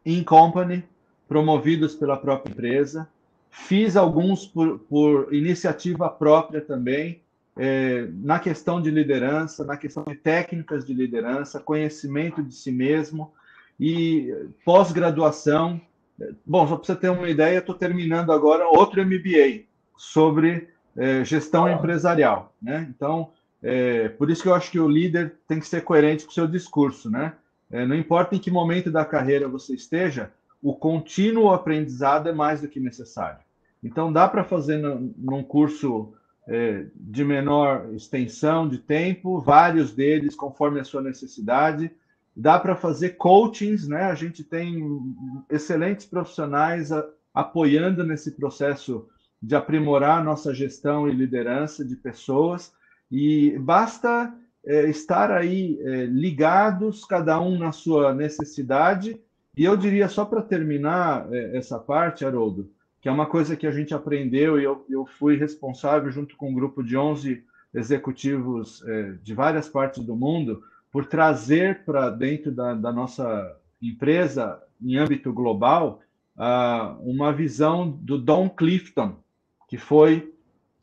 [0.04, 0.84] em company,
[1.28, 3.08] promovidos pela própria empresa,
[3.50, 7.20] fiz alguns por, por iniciativa própria também,
[7.56, 13.32] é, na questão de liderança, na questão de técnicas de liderança, conhecimento de si mesmo
[13.78, 15.80] e pós-graduação.
[16.46, 19.64] Bom, só para você ter uma ideia, estou terminando agora outro MBA
[19.96, 22.86] sobre é, gestão empresarial, né?
[22.94, 26.30] Então, é, por isso que eu acho que o líder tem que ser coerente com
[26.30, 27.34] o seu discurso, né?
[27.70, 30.30] É, não importa em que momento da carreira você esteja,
[30.62, 33.40] o contínuo aprendizado é mais do que necessário.
[33.82, 36.14] Então, dá para fazer no, num curso
[36.46, 41.90] é, de menor extensão de tempo, vários deles conforme a sua necessidade.
[42.36, 44.04] Dá para fazer coachings, né?
[44.04, 44.82] A gente tem
[45.48, 49.08] excelentes profissionais a, apoiando nesse processo
[49.40, 52.72] de aprimorar nossa gestão e liderança de pessoas.
[53.10, 59.20] E basta é, estar aí é, ligados, cada um na sua necessidade.
[59.56, 62.70] E eu diria, só para terminar é, essa parte, Haroldo,
[63.00, 66.50] que é uma coisa que a gente aprendeu e eu, eu fui responsável, junto com
[66.50, 67.44] um grupo de 11
[67.74, 70.62] executivos é, de várias partes do mundo,
[70.94, 75.98] por trazer para dentro da, da, nossa empresa, em âmbito global,
[76.36, 79.16] uh, uma visão do Don Clifton,
[79.68, 80.32] que foi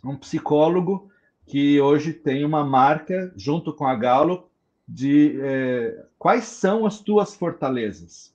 [0.03, 1.09] um psicólogo
[1.45, 4.49] que hoje tem uma marca, junto com a Gallup,
[4.85, 8.33] de é, quais são as tuas fortalezas.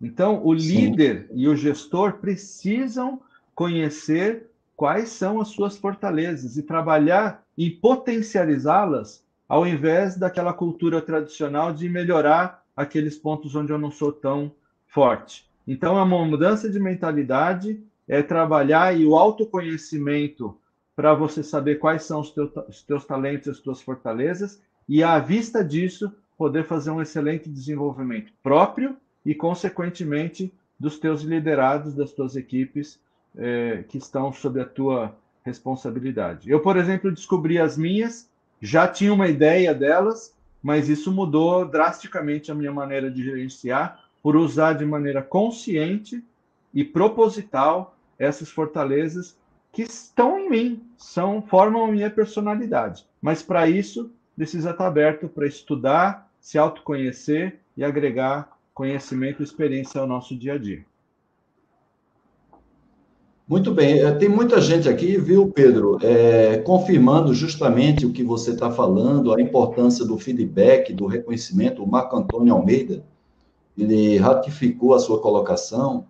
[0.00, 0.68] Então, o Sim.
[0.68, 3.20] líder e o gestor precisam
[3.52, 11.72] conhecer quais são as suas fortalezas e trabalhar em potencializá-las, ao invés daquela cultura tradicional
[11.72, 14.52] de melhorar aqueles pontos onde eu não sou tão
[14.86, 15.46] forte.
[15.66, 20.56] Então, é uma mudança de mentalidade, é trabalhar e o autoconhecimento
[20.94, 25.18] para você saber quais são os teus, os teus talentos, as tuas fortalezas, e à
[25.18, 32.36] vista disso, poder fazer um excelente desenvolvimento próprio e, consequentemente, dos teus liderados, das tuas
[32.36, 33.00] equipes
[33.36, 36.50] é, que estão sob a tua responsabilidade.
[36.50, 38.28] Eu, por exemplo, descobri as minhas,
[38.60, 44.36] já tinha uma ideia delas, mas isso mudou drasticamente a minha maneira de gerenciar por
[44.36, 46.24] usar de maneira consciente
[46.74, 49.36] e proposital essas fortalezas
[49.72, 53.06] que estão em mim, são formam a minha personalidade.
[53.20, 60.00] Mas para isso precisa estar aberto para estudar, se autoconhecer e agregar conhecimento e experiência
[60.00, 60.84] ao nosso dia a dia.
[63.48, 68.50] Muito bem, é, tem muita gente aqui, viu, Pedro, é, confirmando justamente o que você
[68.50, 71.80] está falando, a importância do feedback, do reconhecimento.
[71.80, 73.04] O Marco Antônio Almeida,
[73.78, 76.06] ele ratificou a sua colocação.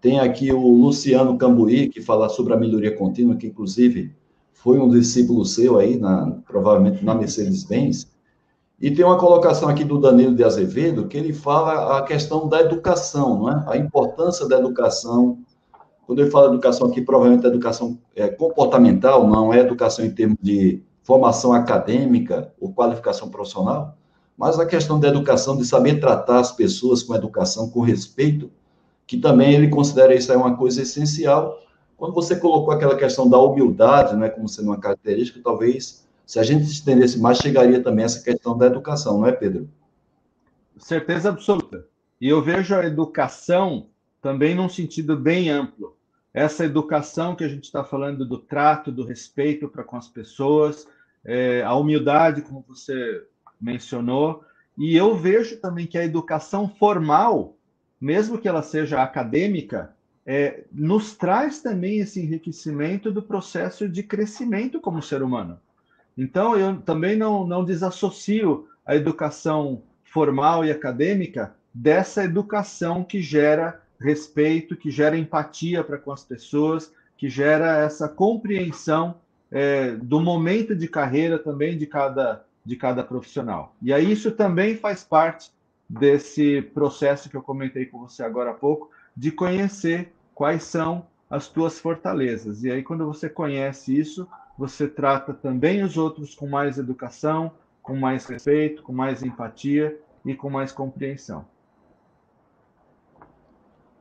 [0.00, 4.10] Tem aqui o Luciano Cambuí, que fala sobre a melhoria contínua, que inclusive
[4.54, 8.10] foi um discípulo seu aí, na, provavelmente na Mercedes-Benz.
[8.80, 12.62] E tem uma colocação aqui do Danilo de Azevedo, que ele fala a questão da
[12.62, 13.64] educação, não é?
[13.66, 15.38] a importância da educação.
[16.06, 20.38] Quando ele fala educação aqui, provavelmente é educação é, comportamental, não é educação em termos
[20.40, 23.96] de formação acadêmica ou qualificação profissional,
[24.36, 28.50] mas a questão da educação, de saber tratar as pessoas com educação, com respeito,
[29.06, 31.58] que também ele considera isso aí uma coisa essencial.
[31.96, 36.42] Quando você colocou aquela questão da humildade, né, como sendo uma característica, talvez se a
[36.42, 39.68] gente estendesse mais, chegaria também essa questão da educação, não é, Pedro?
[40.78, 41.86] Certeza absoluta.
[42.20, 43.88] E eu vejo a educação
[44.22, 45.96] também num sentido bem amplo.
[46.32, 50.86] Essa educação que a gente está falando do trato, do respeito para com as pessoas,
[51.24, 53.26] é, a humildade, como você
[53.60, 54.42] mencionou,
[54.78, 57.56] e eu vejo também que a educação formal,
[58.00, 59.94] mesmo que ela seja acadêmica,
[60.24, 65.60] é, nos traz também esse enriquecimento do processo de crescimento como ser humano.
[66.16, 73.82] Então, eu também não, não desassocio a educação formal e acadêmica dessa educação que gera
[74.02, 79.16] respeito, que gera empatia para com as pessoas, que gera essa compreensão
[79.50, 83.76] é, do momento de carreira também de cada, de cada profissional.
[83.80, 85.50] E aí isso também faz parte
[85.88, 91.48] desse processo que eu comentei com você agora há pouco, de conhecer quais são as
[91.48, 92.64] tuas fortalezas.
[92.64, 94.26] E aí, quando você conhece isso,
[94.56, 100.34] você trata também os outros com mais educação, com mais respeito, com mais empatia e
[100.34, 101.44] com mais compreensão.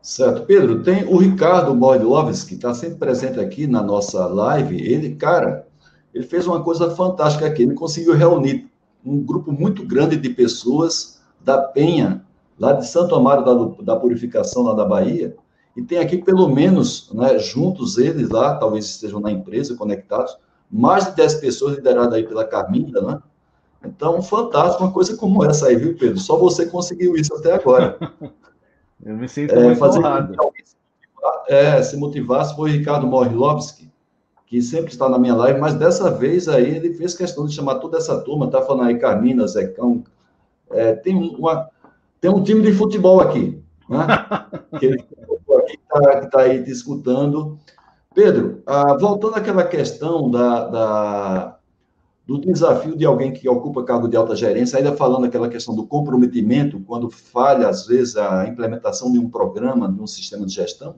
[0.02, 0.46] Certo.
[0.46, 4.82] Pedro, tem o Ricardo Boilovski, que está sempre presente aqui na nossa live.
[4.82, 5.68] Ele, cara,
[6.14, 7.64] ele fez uma coisa fantástica aqui.
[7.64, 8.70] Ele conseguiu reunir
[9.06, 12.26] um grupo muito grande de pessoas da Penha,
[12.60, 15.36] lá de Santo Amaro da, da Purificação, lá da Bahia,
[15.76, 20.38] e tem aqui pelo menos, né, juntos eles lá, talvez estejam na empresa conectados,
[20.70, 23.20] mais de 10 pessoas lideradas aí pela Carminda, né?
[23.84, 26.20] Então, fantástico uma coisa como essa aí, viu, Pedro?
[26.20, 27.98] Só você conseguiu isso até agora.
[29.04, 30.36] Eu me sinto é, muito honrado.
[31.48, 33.92] É, se motivasse foi o Ricardo Morilovski,
[34.46, 37.76] que sempre está na minha live, mas dessa vez aí ele fez questão de chamar
[37.76, 40.04] toda essa turma, tá falando aí Carmina, Zecão,
[40.70, 41.70] é, tem, uma,
[42.20, 44.06] tem um time de futebol aqui, né?
[44.80, 45.06] que ele
[45.48, 47.60] está tá aí te escutando.
[48.14, 51.58] Pedro, ah, voltando àquela questão da, da,
[52.38, 55.86] do desafio de alguém que ocupa cargo de alta gerência, ainda falando aquela questão do
[55.86, 60.96] comprometimento, quando falha, às vezes, a implementação de um programa, de um sistema de gestão,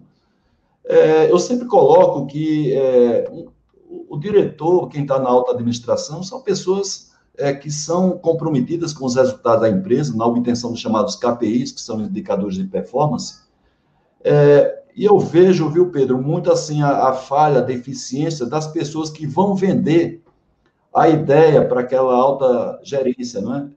[0.86, 6.42] é, eu sempre coloco que é, o, o, diretor, quem está na alta administração, são
[6.42, 11.72] pessoas é, que são comprometidas com os resultados da empresa, na obtenção dos chamados KPIs,
[11.72, 13.44] que são indicadores de performance,
[14.24, 19.10] é, e eu vejo, viu, Pedro, muito assim a, a falha, a deficiência das pessoas
[19.10, 20.23] que vão vender
[20.94, 23.68] a ideia para aquela alta gerência, não é?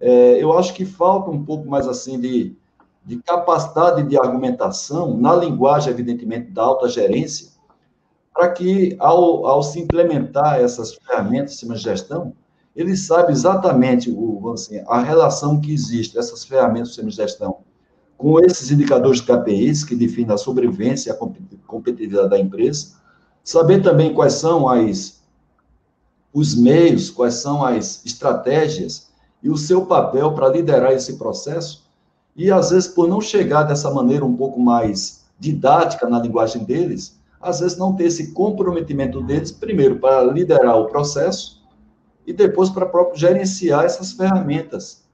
[0.00, 0.42] é?
[0.42, 2.56] Eu acho que falta um pouco mais assim de,
[3.04, 7.48] de capacidade de argumentação na linguagem, evidentemente, da alta gerência,
[8.34, 12.34] para que, ao, ao se implementar essas ferramentas de gestão,
[12.74, 17.58] ele saiba exatamente o, assim, a relação que existe, essas ferramentas de gestão
[18.18, 21.18] com esses indicadores de KPIs, que definem a sobrevivência e a
[21.66, 22.96] competitividade da empresa,
[23.42, 25.22] saber também quais são as,
[26.32, 29.08] os meios, quais são as estratégias
[29.42, 31.86] e o seu papel para liderar esse processo,
[32.34, 37.18] e às vezes, por não chegar dessa maneira um pouco mais didática na linguagem deles,
[37.40, 41.62] às vezes não ter esse comprometimento deles, primeiro, para liderar o processo,
[42.26, 45.06] e depois para próprio gerenciar essas ferramentas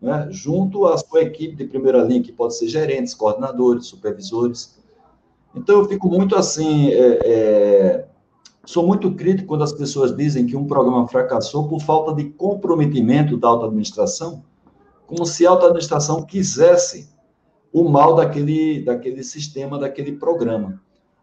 [0.00, 4.78] né, junto à sua equipe de primeira linha, que pode ser gerentes, coordenadores, supervisores.
[5.54, 8.07] Então, eu fico muito assim, é, é,
[8.68, 13.34] sou muito crítico quando as pessoas dizem que um programa fracassou por falta de comprometimento
[13.34, 14.44] da alta administração
[15.06, 17.08] como se a alta administração quisesse
[17.72, 20.82] o mal daquele, daquele sistema, daquele programa.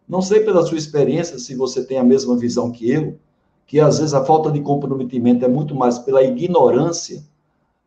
[0.09, 3.19] Não sei pela sua experiência se você tem a mesma visão que eu,
[3.67, 7.23] que às vezes a falta de comprometimento é muito mais pela ignorância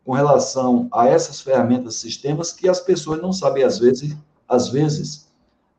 [0.05, 4.15] com relação a essas ferramentas, sistemas, que as pessoas não sabem, às vezes,
[4.47, 5.27] às vezes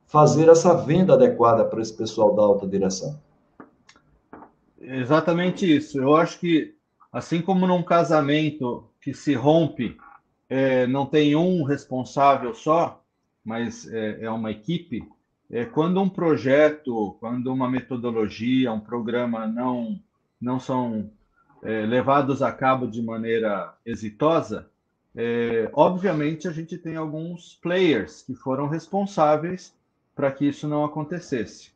[0.04, 3.18] fazer essa venda adequada para esse pessoal da alta direção.
[4.80, 5.98] Exatamente isso.
[6.00, 6.74] Eu acho que,
[7.12, 9.96] assim como num casamento que se rompe,
[10.48, 13.02] é, não tem um responsável só,
[13.44, 15.06] mas é, é uma equipe,
[15.50, 20.00] é, quando um projeto, quando uma metodologia, um programa não,
[20.40, 21.10] não são
[21.62, 24.70] é, levados a cabo de maneira exitosa,
[25.14, 29.74] é, obviamente a gente tem alguns players que foram responsáveis
[30.14, 31.72] para que isso não acontecesse.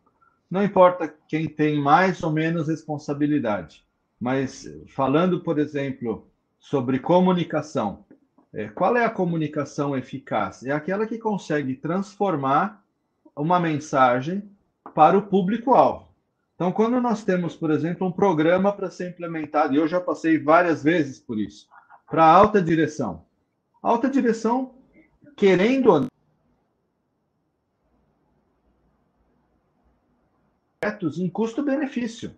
[0.54, 3.84] Não importa quem tem mais ou menos responsabilidade,
[4.20, 6.28] mas falando, por exemplo,
[6.60, 8.04] sobre comunicação,
[8.52, 10.64] é, qual é a comunicação eficaz?
[10.64, 12.84] É aquela que consegue transformar
[13.34, 14.48] uma mensagem
[14.94, 16.06] para o público-alvo.
[16.54, 20.38] Então, quando nós temos, por exemplo, um programa para ser implementado, e eu já passei
[20.38, 21.66] várias vezes por isso,
[22.08, 23.24] para alta direção.
[23.82, 24.76] Alta direção,
[25.36, 26.06] querendo ou
[31.18, 32.32] em custo-benefício.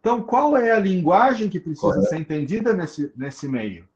[0.00, 2.08] Então, qual é a linguagem que precisa Correto.
[2.08, 3.88] ser entendida nesse, nesse meio?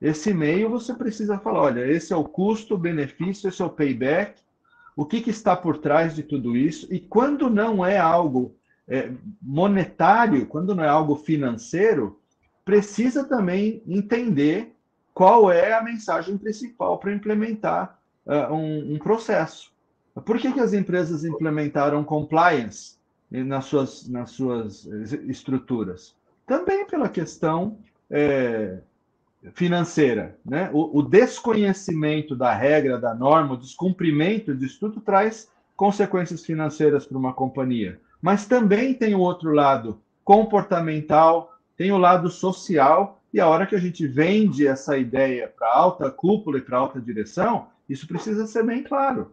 [0.00, 4.40] Esse meio você precisa falar: olha, esse é o custo-benefício, esse é o payback,
[4.94, 8.54] o que, que, está por trás de tudo isso, e quando não é algo
[8.88, 12.20] é, monetário, quando não é algo financeiro,
[12.64, 14.74] precisa também entender
[15.14, 19.72] qual é a mensagem principal para implementar uh, um, um, processo.
[20.24, 22.95] Por que, que as empresas implementaram compliance
[23.30, 24.86] nas suas, nas suas
[25.28, 26.14] estruturas?
[26.46, 27.78] Também pela questão
[28.10, 28.78] é,
[29.54, 30.38] financeira.
[30.44, 30.70] Né?
[30.72, 37.18] O, o, desconhecimento da regra, da norma, o descumprimento disso tudo traz consequências financeiras para
[37.18, 38.00] uma companhia.
[38.20, 43.74] Mas também tem o outro lado comportamental, tem o lado social, e a hora que
[43.74, 48.64] a gente vende essa ideia para alta cúpula e para alta direção, isso precisa ser
[48.64, 49.32] bem claro.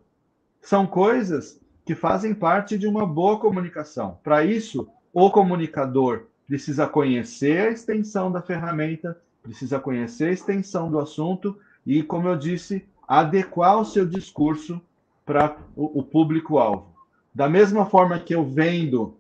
[0.61, 4.19] São coisas que fazem parte de uma boa comunicação.
[4.23, 10.99] Para isso, o comunicador precisa conhecer a extensão da ferramenta, precisa conhecer a extensão do
[10.99, 14.81] assunto e, como eu disse, adequar o seu discurso
[15.25, 16.93] para o, público-alvo.
[17.34, 19.17] Da mesma forma que eu vendo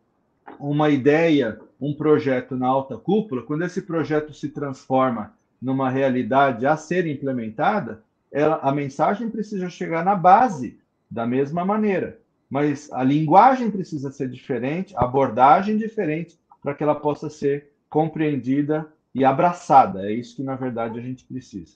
[0.59, 6.75] uma ideia, um projeto na alta cúpula, quando esse projeto se transforma numa realidade a
[6.77, 12.19] ser implementada, ela, a mensagem precisa chegar na base da mesma maneira
[12.53, 18.85] mas a linguagem precisa ser diferente, a abordagem diferente, para que ela possa ser compreendida
[19.11, 20.07] e abraçada.
[20.07, 21.71] É isso que, na verdade, a gente precisa.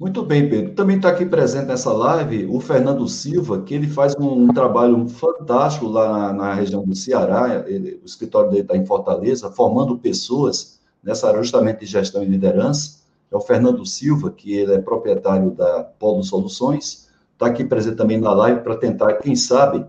[0.00, 0.72] Muito bem, Pedro.
[0.72, 5.88] Também está aqui presente nessa live o Fernando Silva, que ele faz um, trabalho fantástico
[5.88, 7.66] lá na, na região do Ceará.
[7.68, 12.26] Ele, o escritório dele está em Fortaleza, formando pessoas nessa área justamente de gestão e
[12.26, 13.02] liderança.
[13.30, 17.11] É o Fernando Silva, que ele é proprietário da Polo Soluções
[17.42, 19.84] está aqui presente também na live para tentar, quem sabe,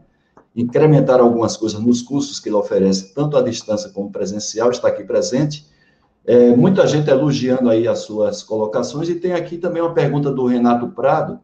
[0.55, 5.03] incrementar algumas coisas nos cursos que ele oferece, tanto à distância como presencial, está aqui
[5.03, 5.67] presente.
[6.25, 10.45] É, muita gente elogiando aí as suas colocações, e tem aqui também uma pergunta do
[10.45, 11.39] Renato Prado,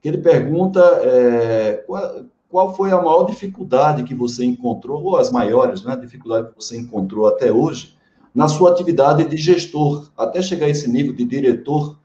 [0.00, 5.30] que ele pergunta é, qual, qual, foi a maior dificuldade que você encontrou, ou as
[5.30, 7.96] maiores, né, dificuldade que você encontrou até hoje,
[8.34, 11.98] na sua atividade de gestor, até chegar a esse nível de diretor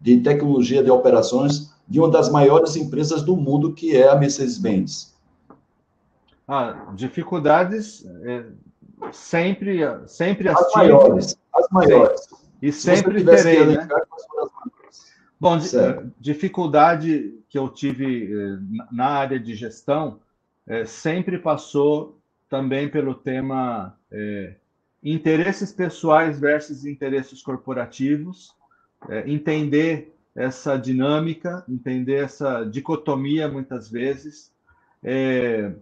[0.00, 5.14] de tecnologia de operações de uma das maiores empresas do mundo, que é a Mercedes-Benz?
[6.48, 8.44] Ah, dificuldades é,
[9.12, 12.28] sempre, sempre as, as maiores, as maiores.
[12.62, 13.88] E sempre terei, né?
[15.38, 15.58] Bom,
[16.18, 18.58] dificuldade que eu tive eh,
[18.90, 20.18] na área de gestão
[20.66, 22.18] é, sempre passou
[22.48, 24.54] também pelo tema é,
[25.02, 28.54] interesses pessoais versus interesses corporativos,
[29.26, 34.52] entender essa dinâmica, entender essa dicotomia muitas vezes,
[35.02, 35.74] é,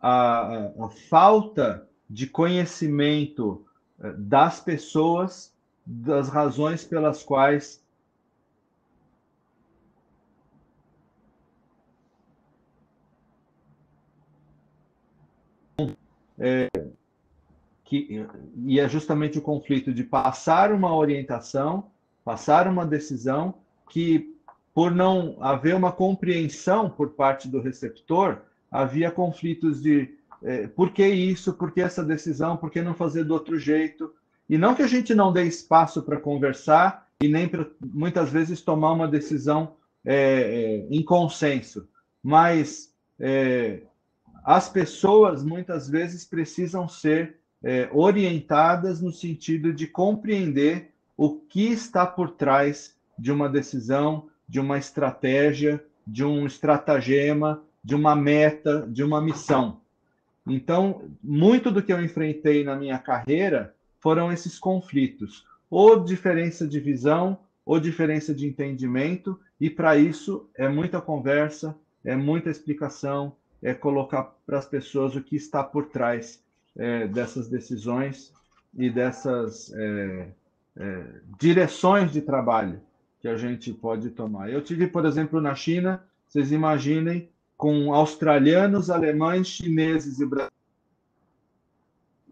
[0.00, 3.64] a, a, falta de conhecimento
[4.00, 5.54] é, das pessoas,
[5.86, 7.80] das razões pelas quais
[16.38, 16.68] é,
[17.84, 18.26] que,
[18.64, 21.92] e é justamente o conflito de passar uma orientação,
[22.24, 23.61] passar uma decisão
[23.92, 24.34] que,
[24.74, 28.38] por não haver uma compreensão por parte do receptor,
[28.70, 33.22] havia conflitos de é, por que isso, por que essa decisão, por que não fazer
[33.24, 34.10] do outro jeito.
[34.48, 38.92] E não que a gente não dê espaço para conversar e nem muitas vezes tomar
[38.92, 39.74] uma decisão
[40.04, 41.86] é, é, em consenso.
[42.22, 43.82] Mas é,
[44.42, 52.06] as pessoas muitas vezes precisam ser é, orientadas no sentido de compreender o que está
[52.06, 59.02] por trás de uma decisão, de uma estratégia, de um estratagema, de uma meta, de
[59.02, 59.80] uma missão.
[60.46, 66.80] Então, muito do que eu enfrentei na minha carreira foram esses conflitos, ou diferença de
[66.80, 73.72] visão, ou diferença de entendimento, e para isso é muita conversa, é muita explicação, é
[73.72, 76.42] colocar para as pessoas o que está por trás
[76.76, 78.32] é, dessas decisões
[78.76, 80.28] e dessas é,
[80.76, 81.04] é,
[81.38, 82.80] direções de trabalho
[83.22, 84.50] que a gente pode tomar.
[84.50, 90.58] Eu tive, por exemplo, na China, vocês imaginem, com australianos, alemães, chineses e brasileiros,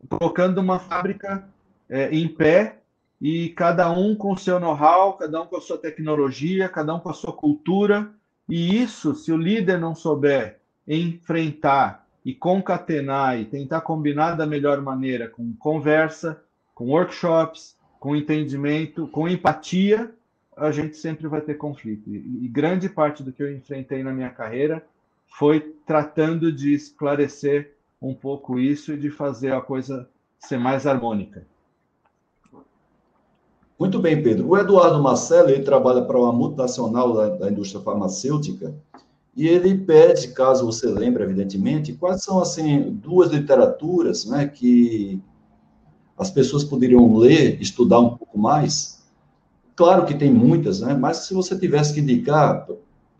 [0.08, 1.48] colocando uma fábrica
[1.88, 2.78] é, em pé
[3.20, 7.10] e cada um com seu know-how, cada um com a sua tecnologia, cada um com
[7.10, 8.10] a sua cultura.
[8.48, 14.80] E isso, se o líder não souber enfrentar e concatenar e tentar combinar da melhor
[14.80, 16.42] maneira com conversa,
[16.74, 20.12] com workshops, com entendimento, com empatia,
[20.60, 22.10] a gente sempre vai ter conflito.
[22.10, 24.84] E, e grande parte do que eu enfrentei na minha carreira
[25.26, 30.08] foi tratando de esclarecer um pouco isso e de fazer a coisa
[30.38, 31.46] ser mais harmônica.
[33.78, 34.48] Muito bem, Pedro.
[34.48, 38.74] O Eduardo Marcelo, ele trabalha para uma multinacional da, da, indústria farmacêutica
[39.34, 45.18] e ele pede, caso você lembre, evidentemente, quais são, assim, duas literaturas né, que
[46.18, 48.99] as pessoas poderiam ler, estudar um pouco mais.
[49.80, 52.68] Claro que tem muitas, né, mas se você tivesse que indicar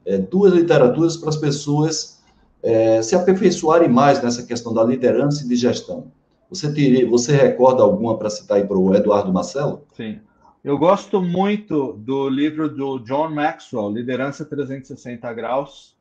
[0.04, 2.22] é, duas literaturas para as pessoas
[2.62, 6.12] é, se aperfeiçoarem mais nessa questão da liderança e de gestão.
[6.50, 9.86] Você, teria, você recorda alguma para citar aí para o Eduardo Marcelo?
[9.94, 10.20] Sim.
[10.62, 15.96] Eu gosto muito do livro do John Maxwell, Liderança 360 Graus.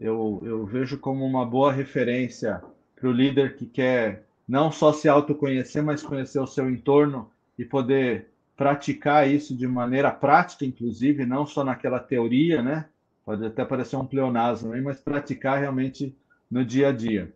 [0.00, 2.60] Eu, eu vejo como uma boa referência
[2.96, 7.64] para o líder que quer não só se autoconhecer, mas conhecer o seu entorno e
[7.64, 12.86] poder praticar isso de maneira prática, inclusive, não só naquela teoria, né?
[13.24, 16.16] Pode até parecer um pleonasmo, mas praticar realmente
[16.50, 17.32] no dia a dia.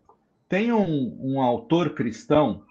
[0.49, 2.63] Tem um, um autor cristão,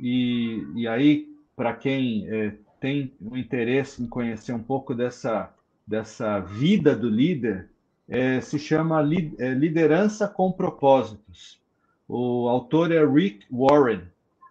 [0.00, 1.26] e, e aí,
[1.56, 5.50] para quem é, tem um interesse em conhecer um pouco dessa,
[5.86, 7.68] dessa vida do líder,
[8.08, 9.00] é, se chama
[9.38, 11.60] é, Liderança com Propósitos.
[12.08, 14.02] O autor é Rick Warren.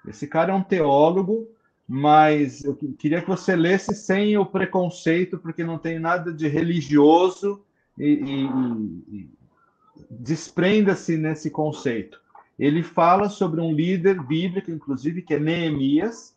[0.08, 1.48] Esse cara é um teólogo,
[1.88, 7.64] mas eu queria que você lesse sem o preconceito, porque não tem nada de religioso
[7.98, 9.30] e, e, e
[10.10, 12.20] desprenda-se nesse conceito.
[12.58, 16.36] Ele fala sobre um líder bíblico, inclusive, que é Neemias,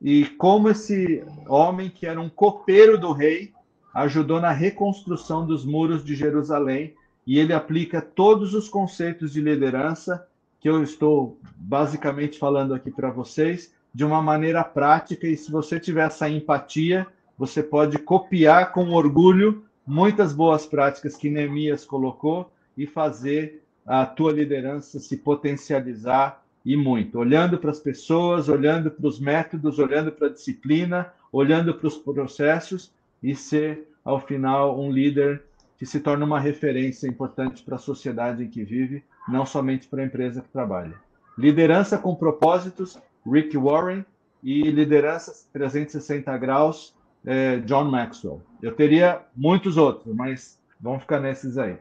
[0.00, 3.52] e como esse homem, que era um copeiro do rei,
[3.94, 6.94] ajudou na reconstrução dos muros de Jerusalém,
[7.26, 10.28] e ele aplica todos os conceitos de liderança
[10.60, 15.78] que eu estou basicamente falando aqui para vocês, de uma maneira prática, e se você
[15.78, 17.06] tiver essa empatia,
[17.38, 24.32] você pode copiar com orgulho muitas boas práticas que Neemias colocou e fazer a tua
[24.32, 30.28] liderança se potencializar e muito, olhando para as pessoas, olhando para os métodos, olhando para
[30.28, 32.90] a disciplina, olhando para os processos
[33.22, 35.42] e ser, ao final, um líder
[35.78, 40.02] que se torna uma referência importante para a sociedade em que vive, não somente para
[40.02, 40.94] a empresa que trabalha.
[41.36, 44.04] Liderança com propósitos, Rick Warren,
[44.44, 46.94] e liderança 360 graus,
[47.24, 48.42] eh, John Maxwell.
[48.60, 51.78] Eu teria muitos outros, mas vamos ficar nesses aí.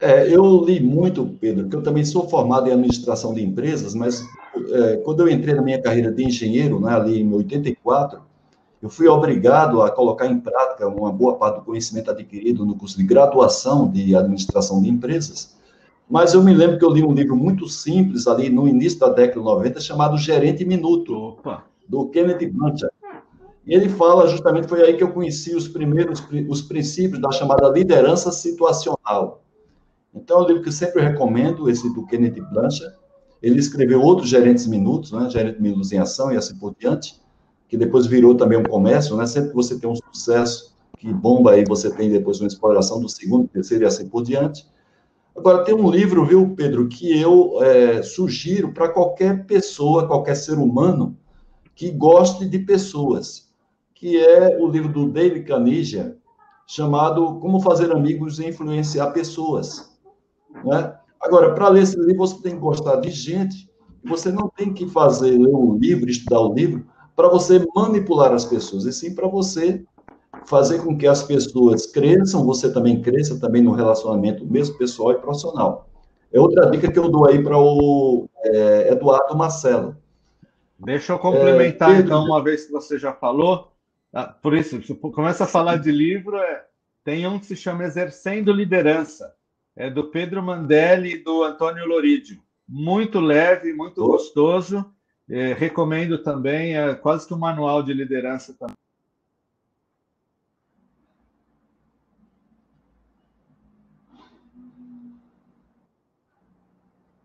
[0.00, 4.26] É, eu li muito, Pedro, porque eu também sou formado em administração de empresas, mas
[4.72, 8.20] é, quando eu entrei na minha carreira de engenheiro, né, ali em 84,
[8.82, 12.98] eu fui obrigado a colocar em prática uma boa parte do conhecimento adquirido no curso
[12.98, 15.56] de graduação de administração de empresas.
[16.12, 19.08] Mas eu me lembro que eu li um livro muito simples ali no início da
[19.08, 21.64] década de 90, chamado Gerente Minuto, Opa.
[21.88, 22.94] do Kenneth Blanchard.
[23.66, 27.66] E ele fala justamente, foi aí que eu conheci os primeiros os princípios da chamada
[27.70, 29.42] liderança situacional.
[30.14, 32.94] Então, é um livro que sempre recomendo, esse do Kenneth Blanchard.
[33.42, 35.30] Ele escreveu outros Gerentes Minutos, né?
[35.30, 37.18] Gerente Minutos em Ação e assim por diante,
[37.66, 39.24] que depois virou também um comércio, né?
[39.24, 43.08] Sempre que você tem um sucesso que bomba aí, você tem depois uma exploração do
[43.08, 44.70] segundo, terceiro e assim por diante.
[45.36, 50.58] Agora, tem um livro, viu, Pedro, que eu é, sugiro para qualquer pessoa, qualquer ser
[50.58, 51.16] humano
[51.74, 53.50] que goste de pessoas,
[53.94, 56.14] que é o livro do David Carnegie,
[56.66, 59.90] chamado Como Fazer Amigos e Influenciar Pessoas.
[60.64, 60.94] Né?
[61.20, 63.70] Agora, para ler esse livro, você tem que gostar de gente,
[64.04, 66.84] você não tem que fazer, ler o livro, estudar o livro,
[67.16, 69.84] para você manipular as pessoas, e sim para você
[70.46, 75.18] fazer com que as pessoas cresçam, você também cresça também no relacionamento mesmo pessoal e
[75.18, 75.88] profissional.
[76.32, 79.96] É outra dica que eu dou aí para o é, Eduardo Marcelo.
[80.78, 83.72] Deixa eu complementar, é, Pedro, então, uma vez que você já falou.
[84.12, 84.80] Ah, por isso,
[85.12, 86.64] começa a falar de livro, é,
[87.04, 89.34] tem um que se chama Exercendo Liderança.
[89.76, 92.42] É do Pedro Mandelli e do Antônio Lorídio.
[92.68, 94.84] Muito leve, muito gostoso.
[95.28, 98.76] É, recomendo também, é quase que um manual de liderança também.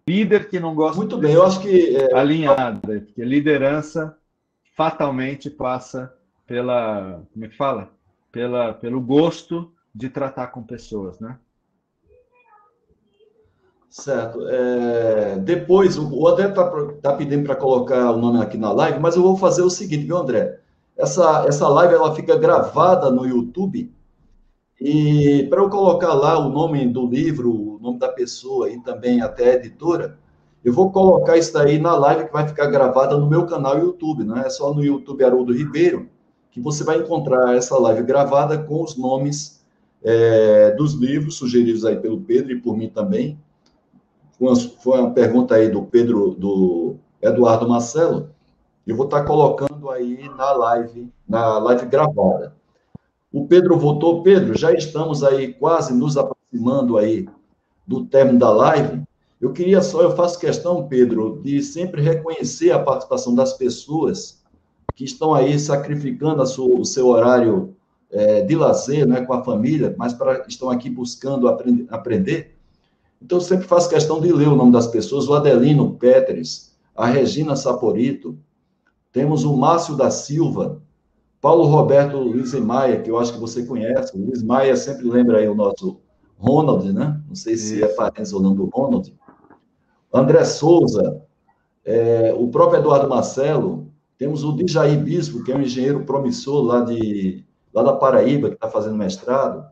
[0.08, 0.98] Líder que não gosta.
[0.98, 1.96] Muito bem, eu acho que.
[1.96, 2.16] É...
[2.16, 4.18] Alinhada, porque liderança
[4.76, 6.14] fatalmente passa
[6.46, 7.22] pela.
[7.34, 7.92] Como é que fala?
[8.32, 11.38] Pela, pelo gosto de tratar com pessoas, né?
[13.90, 14.48] Certo.
[14.48, 16.70] É, depois, o André está
[17.02, 20.06] tá pedindo para colocar o nome aqui na live, mas eu vou fazer o seguinte,
[20.06, 20.60] viu, André?
[20.96, 23.92] Essa, essa live ela fica gravada no YouTube
[24.80, 29.22] e para eu colocar lá o nome do livro, o nome da pessoa e também
[29.22, 30.18] até a editora,
[30.64, 34.24] eu vou colocar isso daí na live que vai ficar gravada no meu canal YouTube,
[34.24, 36.10] não é só no YouTube Haroldo Ribeiro,
[36.52, 39.64] que você vai encontrar essa live gravada com os nomes
[40.04, 43.40] é, dos livros sugeridos aí pelo Pedro e por mim também.
[44.38, 48.30] Foi uma, foi uma pergunta aí do Pedro, do Eduardo Marcelo.
[48.86, 52.57] Eu vou estar colocando aí na live, na live gravada.
[53.32, 54.24] O Pedro votou.
[54.24, 57.28] Pedro, já estamos aí quase nos aproximando aí
[57.86, 59.04] do término da live.
[59.40, 64.44] Eu queria só, eu faço questão, Pedro, de sempre reconhecer a participação das pessoas
[64.96, 67.76] que estão aí sacrificando sua, o seu horário
[68.10, 72.58] é, de lazer né, com a família, mas pra, estão aqui buscando aprend, aprender.
[73.22, 77.06] Então, eu sempre faço questão de ler o nome das pessoas: o Adelino Péteres, a
[77.06, 78.38] Regina Saporito,
[79.12, 80.82] temos o Márcio da Silva,
[81.48, 84.14] Paulo Roberto Luiz Maia, que eu acho que você conhece.
[84.14, 86.02] O Luiz Maia sempre lembra aí o nosso
[86.38, 87.22] Ronald, né?
[87.26, 89.16] Não sei se é parente ou não do Ronald.
[90.14, 91.22] André Souza,
[91.86, 93.88] é, o próprio Eduardo Marcelo,
[94.18, 98.56] temos o Dijaí Bispo, que é um engenheiro promissor lá, de, lá da Paraíba, que
[98.56, 99.66] está fazendo mestrado.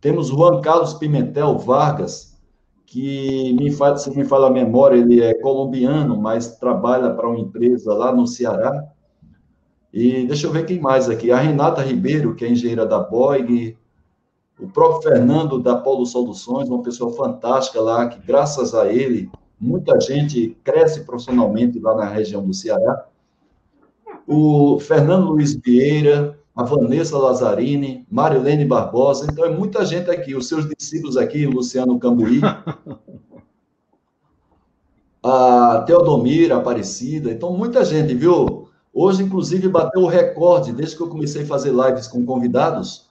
[0.00, 2.40] Temos o Juan Carlos Pimentel Vargas,
[2.86, 7.40] que, me fala, se me fala a memória, ele é colombiano, mas trabalha para uma
[7.40, 8.94] empresa lá no Ceará.
[9.96, 11.32] E deixa eu ver quem mais aqui.
[11.32, 13.74] A Renata Ribeiro, que é engenheira da Boeing,
[14.60, 19.98] o próprio Fernando da Polo Soluções, uma pessoa fantástica lá, que graças a ele, muita
[19.98, 23.06] gente cresce profissionalmente lá na região do Ceará.
[24.26, 30.46] O Fernando Luiz Vieira, a Vanessa Lazzarini, Marilene Barbosa, então é muita gente aqui, os
[30.46, 32.42] seus discípulos aqui, o Luciano Cambuí,
[35.24, 38.65] a Teodomira Aparecida, então muita gente, viu?
[38.98, 43.10] Hoje, inclusive, bateu o recorde, desde que eu comecei a fazer lives com convidados.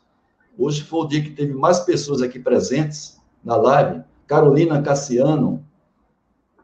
[0.58, 4.02] Hoje foi o dia que teve mais pessoas aqui presentes na live.
[4.26, 5.64] Carolina Cassiano,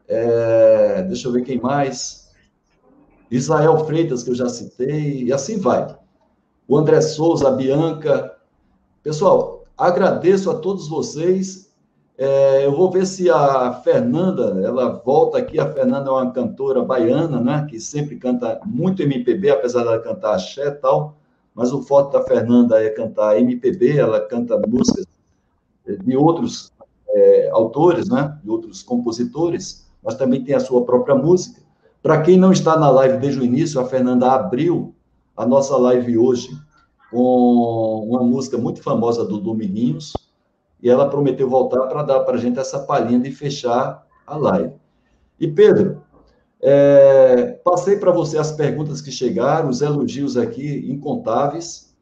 [0.08, 2.32] é, deixa eu ver quem mais.
[3.30, 5.96] Israel Freitas, que eu já citei, e assim vai.
[6.66, 8.36] O André Souza, a Bianca.
[9.04, 11.71] Pessoal, agradeço a todos vocês
[12.22, 15.58] é, eu vou ver se a Fernanda, ela volta aqui.
[15.58, 17.66] A Fernanda é uma cantora baiana, né?
[17.68, 21.16] Que sempre canta muito MPB, apesar dela cantar axé e tal.
[21.52, 25.04] Mas o forte da Fernanda é cantar MPB, ela canta músicas
[25.84, 26.70] de outros
[27.08, 28.38] é, autores, né?
[28.44, 31.60] De outros compositores, mas também tem a sua própria música.
[32.00, 34.94] Para quem não está na live desde o início, a Fernanda abriu
[35.36, 36.50] a nossa live hoje
[37.10, 40.12] com uma música muito famosa do Dominguinhos,
[40.82, 44.74] e ela prometeu voltar para dar para a gente essa palhinha de fechar a live.
[45.38, 46.02] E Pedro,
[46.60, 51.94] é, passei para você as perguntas que chegaram, os elogios aqui incontáveis,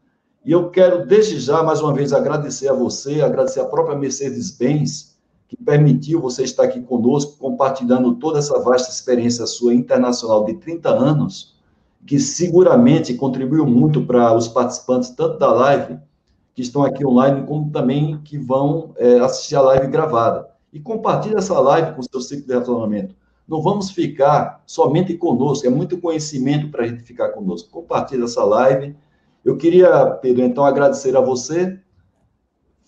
[0.44, 5.10] e eu quero desde já mais uma vez agradecer a você, agradecer a própria Mercedes-Benz
[5.46, 10.88] que permitiu você estar aqui conosco, compartilhando toda essa vasta experiência sua internacional de 30
[10.88, 11.56] anos,
[12.06, 15.98] que seguramente contribuiu muito para os participantes tanto da live
[16.60, 20.46] que estão aqui online, como também que vão é, assistir a live gravada.
[20.70, 23.14] E compartilhe essa live com o seu ciclo de relacionamento.
[23.48, 27.70] Não vamos ficar somente conosco, é muito conhecimento para a gente ficar conosco.
[27.70, 28.94] Compartilhe essa live.
[29.42, 31.80] Eu queria, Pedro, então, agradecer a você,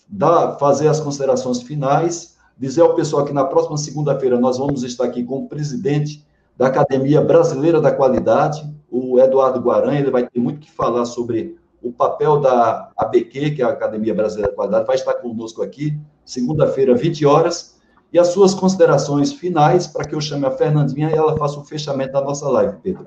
[0.07, 5.05] dar, fazer as considerações finais, dizer ao pessoal que na próxima segunda-feira nós vamos estar
[5.05, 6.23] aqui com o presidente
[6.59, 11.57] da Academia Brasileira da Qualidade, o Eduardo Guaranha, ele vai ter muito que falar sobre
[11.83, 15.99] o papel da ABQ, que é a Academia Brasileira da Qualidade, vai estar conosco aqui,
[16.25, 17.81] segunda-feira, 20 horas,
[18.13, 21.65] e as suas considerações finais para que eu chame a Fernandinha e ela faça o
[21.65, 23.07] fechamento da nossa live, Pedro.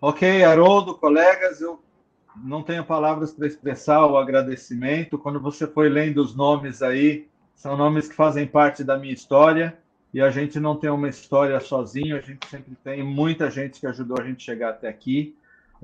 [0.00, 1.80] Ok, Haroldo, colegas, eu
[2.36, 5.18] não tenho palavras para expressar o agradecimento.
[5.18, 9.78] Quando você foi lendo os nomes aí, são nomes que fazem parte da minha história
[10.12, 13.86] e a gente não tem uma história sozinho, a gente sempre tem muita gente que
[13.86, 15.36] ajudou a gente a chegar até aqui.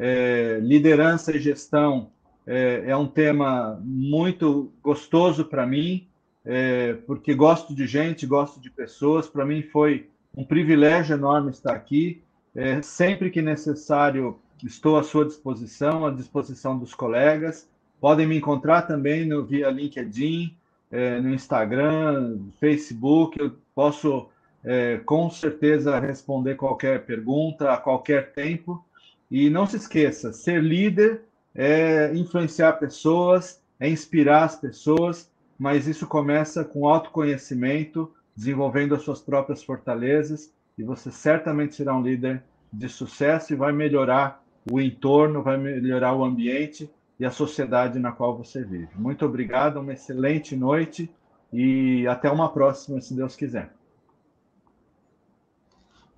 [0.03, 2.11] É, liderança e gestão
[2.47, 6.09] é, é, um tema muito gostoso para mim,
[6.43, 9.29] é, porque gosto de gente, gosto de pessoas.
[9.29, 12.23] Para mim foi um privilégio enorme estar aqui.
[12.57, 17.69] É, sempre que necessário, estou à sua disposição, à disposição dos colegas.
[18.01, 20.57] Podem me encontrar também no, via LinkedIn,
[20.91, 23.39] é, no Instagram, Facebook.
[23.39, 24.31] Eu posso
[24.65, 28.83] é, com certeza responder qualquer pergunta a qualquer tempo.
[29.31, 31.23] E não se esqueça, ser líder
[31.55, 39.21] é influenciar pessoas, é inspirar as pessoas, mas isso começa com autoconhecimento, desenvolvendo as suas
[39.21, 45.43] próprias fortalezas, e você certamente será um líder de sucesso e vai melhorar o entorno,
[45.43, 48.89] vai melhorar o ambiente e a sociedade na qual você vive.
[48.97, 51.11] Muito obrigado, uma excelente noite
[51.53, 53.71] e até uma próxima, se Deus quiser.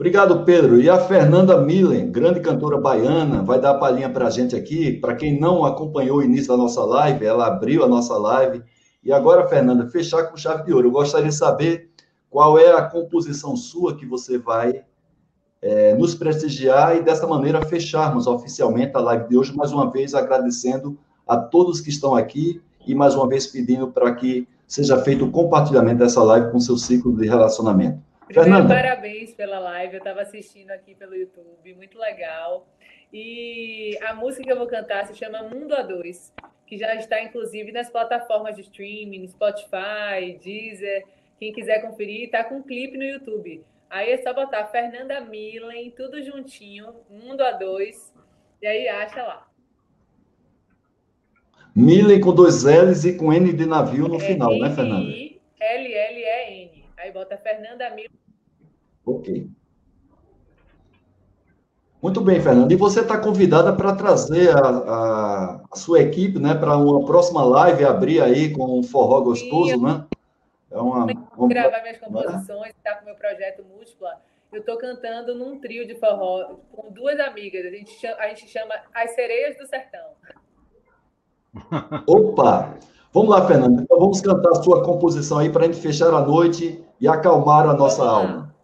[0.03, 0.81] Obrigado, Pedro.
[0.81, 4.95] E a Fernanda Millen, grande cantora baiana, vai dar a palhinha para a gente aqui.
[4.95, 8.65] Para quem não acompanhou o início da nossa live, ela abriu a nossa live.
[9.05, 10.89] E agora, Fernanda, fechar com chave de ouro.
[10.89, 11.89] Eu gostaria de saber
[12.29, 14.83] qual é a composição sua que você vai
[15.63, 20.17] é, nos prestigiar e dessa maneira fecharmos oficialmente a live de hoje, mais uma vez
[20.17, 25.27] agradecendo a todos que estão aqui e mais uma vez pedindo para que seja feito
[25.27, 28.03] o compartilhamento dessa live com seu ciclo de relacionamento.
[28.27, 32.67] Primeiro, parabéns pela live, eu estava assistindo aqui pelo YouTube, muito legal.
[33.13, 36.33] E a música que eu vou cantar se chama Mundo a Dois,
[36.67, 41.05] que já está inclusive nas plataformas de streaming, Spotify, Deezer.
[41.39, 43.65] Quem quiser conferir, está com um clipe no YouTube.
[43.91, 48.15] Aí é só botar Fernanda Milen, tudo juntinho, Mundo a Dois,
[48.63, 49.47] e aí acha lá.
[51.75, 55.11] Milen com dois L's e com N de navio no é final, né, Fernanda?
[55.11, 56.82] L-L-E-N.
[57.03, 58.09] Aí bota Fernanda Milen.
[59.05, 59.51] Ok.
[62.01, 62.73] Muito bem, Fernanda.
[62.73, 67.45] E você está convidada para trazer a, a, a, sua equipe né, para uma próxima
[67.45, 70.07] live, abrir aí com um forró gostoso, Sim, né?
[70.71, 71.49] É uma, uma...
[71.49, 74.21] gravar minhas composições, estar tá com meu projeto Múltipla.
[74.53, 77.67] Eu estou cantando num trio de forró com duas amigas.
[77.67, 80.07] A gente chama, a gente chama As Sereias do Sertão.
[82.07, 82.77] Opa!
[83.13, 83.83] Vamos lá, Fernanda.
[83.83, 87.69] Então vamos cantar a sua composição aí para a gente fechar a noite e acalmar
[87.69, 88.55] a nossa alma.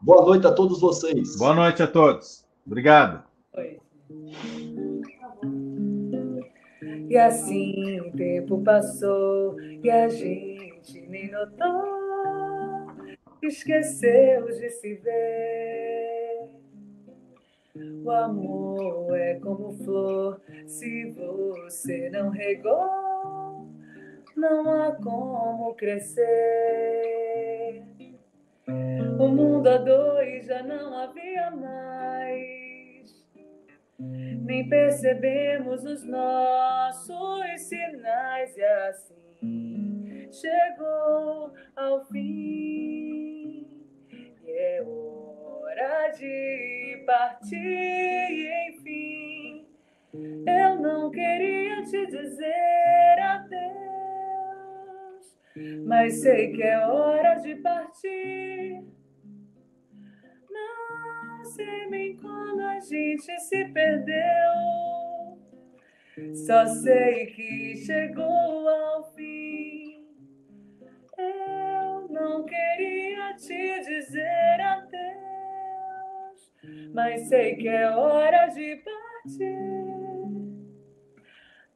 [0.00, 1.36] Boa noite a todos vocês.
[1.36, 2.44] Boa noite a todos.
[2.66, 3.22] Obrigado.
[3.56, 3.78] Oi.
[7.08, 12.90] E assim o tempo passou e a gente nem notou,
[13.40, 16.48] esqueceu de se ver.
[18.04, 22.97] O amor é como flor, se você não regou,
[24.38, 26.24] não há como crescer.
[29.18, 33.26] O mundo a dois já não havia mais.
[33.98, 43.66] Nem percebemos os nossos sinais e assim chegou ao fim.
[44.44, 49.66] E é hora de partir enfim.
[50.46, 53.87] Eu não queria te dizer adeus
[55.86, 58.98] mas sei que é hora de partir
[61.58, 64.16] sei bem quando a gente se perdeu.
[66.46, 70.06] Só sei que chegou ao fim.
[71.16, 74.92] Eu não queria te dizer adeus,
[76.94, 79.58] mas sei que é hora de partir.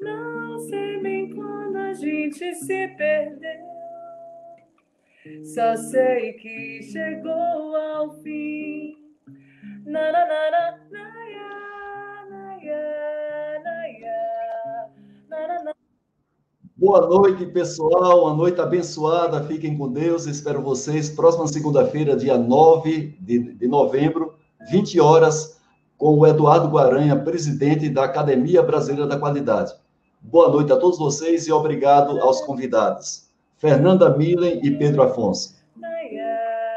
[0.00, 3.60] Não sei bem quando a gente se perdeu.
[5.44, 8.96] Só sei que chegou ao fim.
[16.76, 18.24] Boa noite, pessoal.
[18.24, 19.44] Uma noite abençoada.
[19.44, 20.26] Fiquem com Deus.
[20.26, 24.34] Espero vocês próxima segunda-feira, dia 9 de, de novembro,
[24.70, 25.60] 20 horas,
[25.98, 29.81] com o Eduardo Guaranha, presidente da Academia Brasileira da Qualidade.
[30.24, 33.28] Boa noite a todos vocês e obrigado aos convidados.
[33.58, 35.61] Fernanda Milen e Pedro Afonso.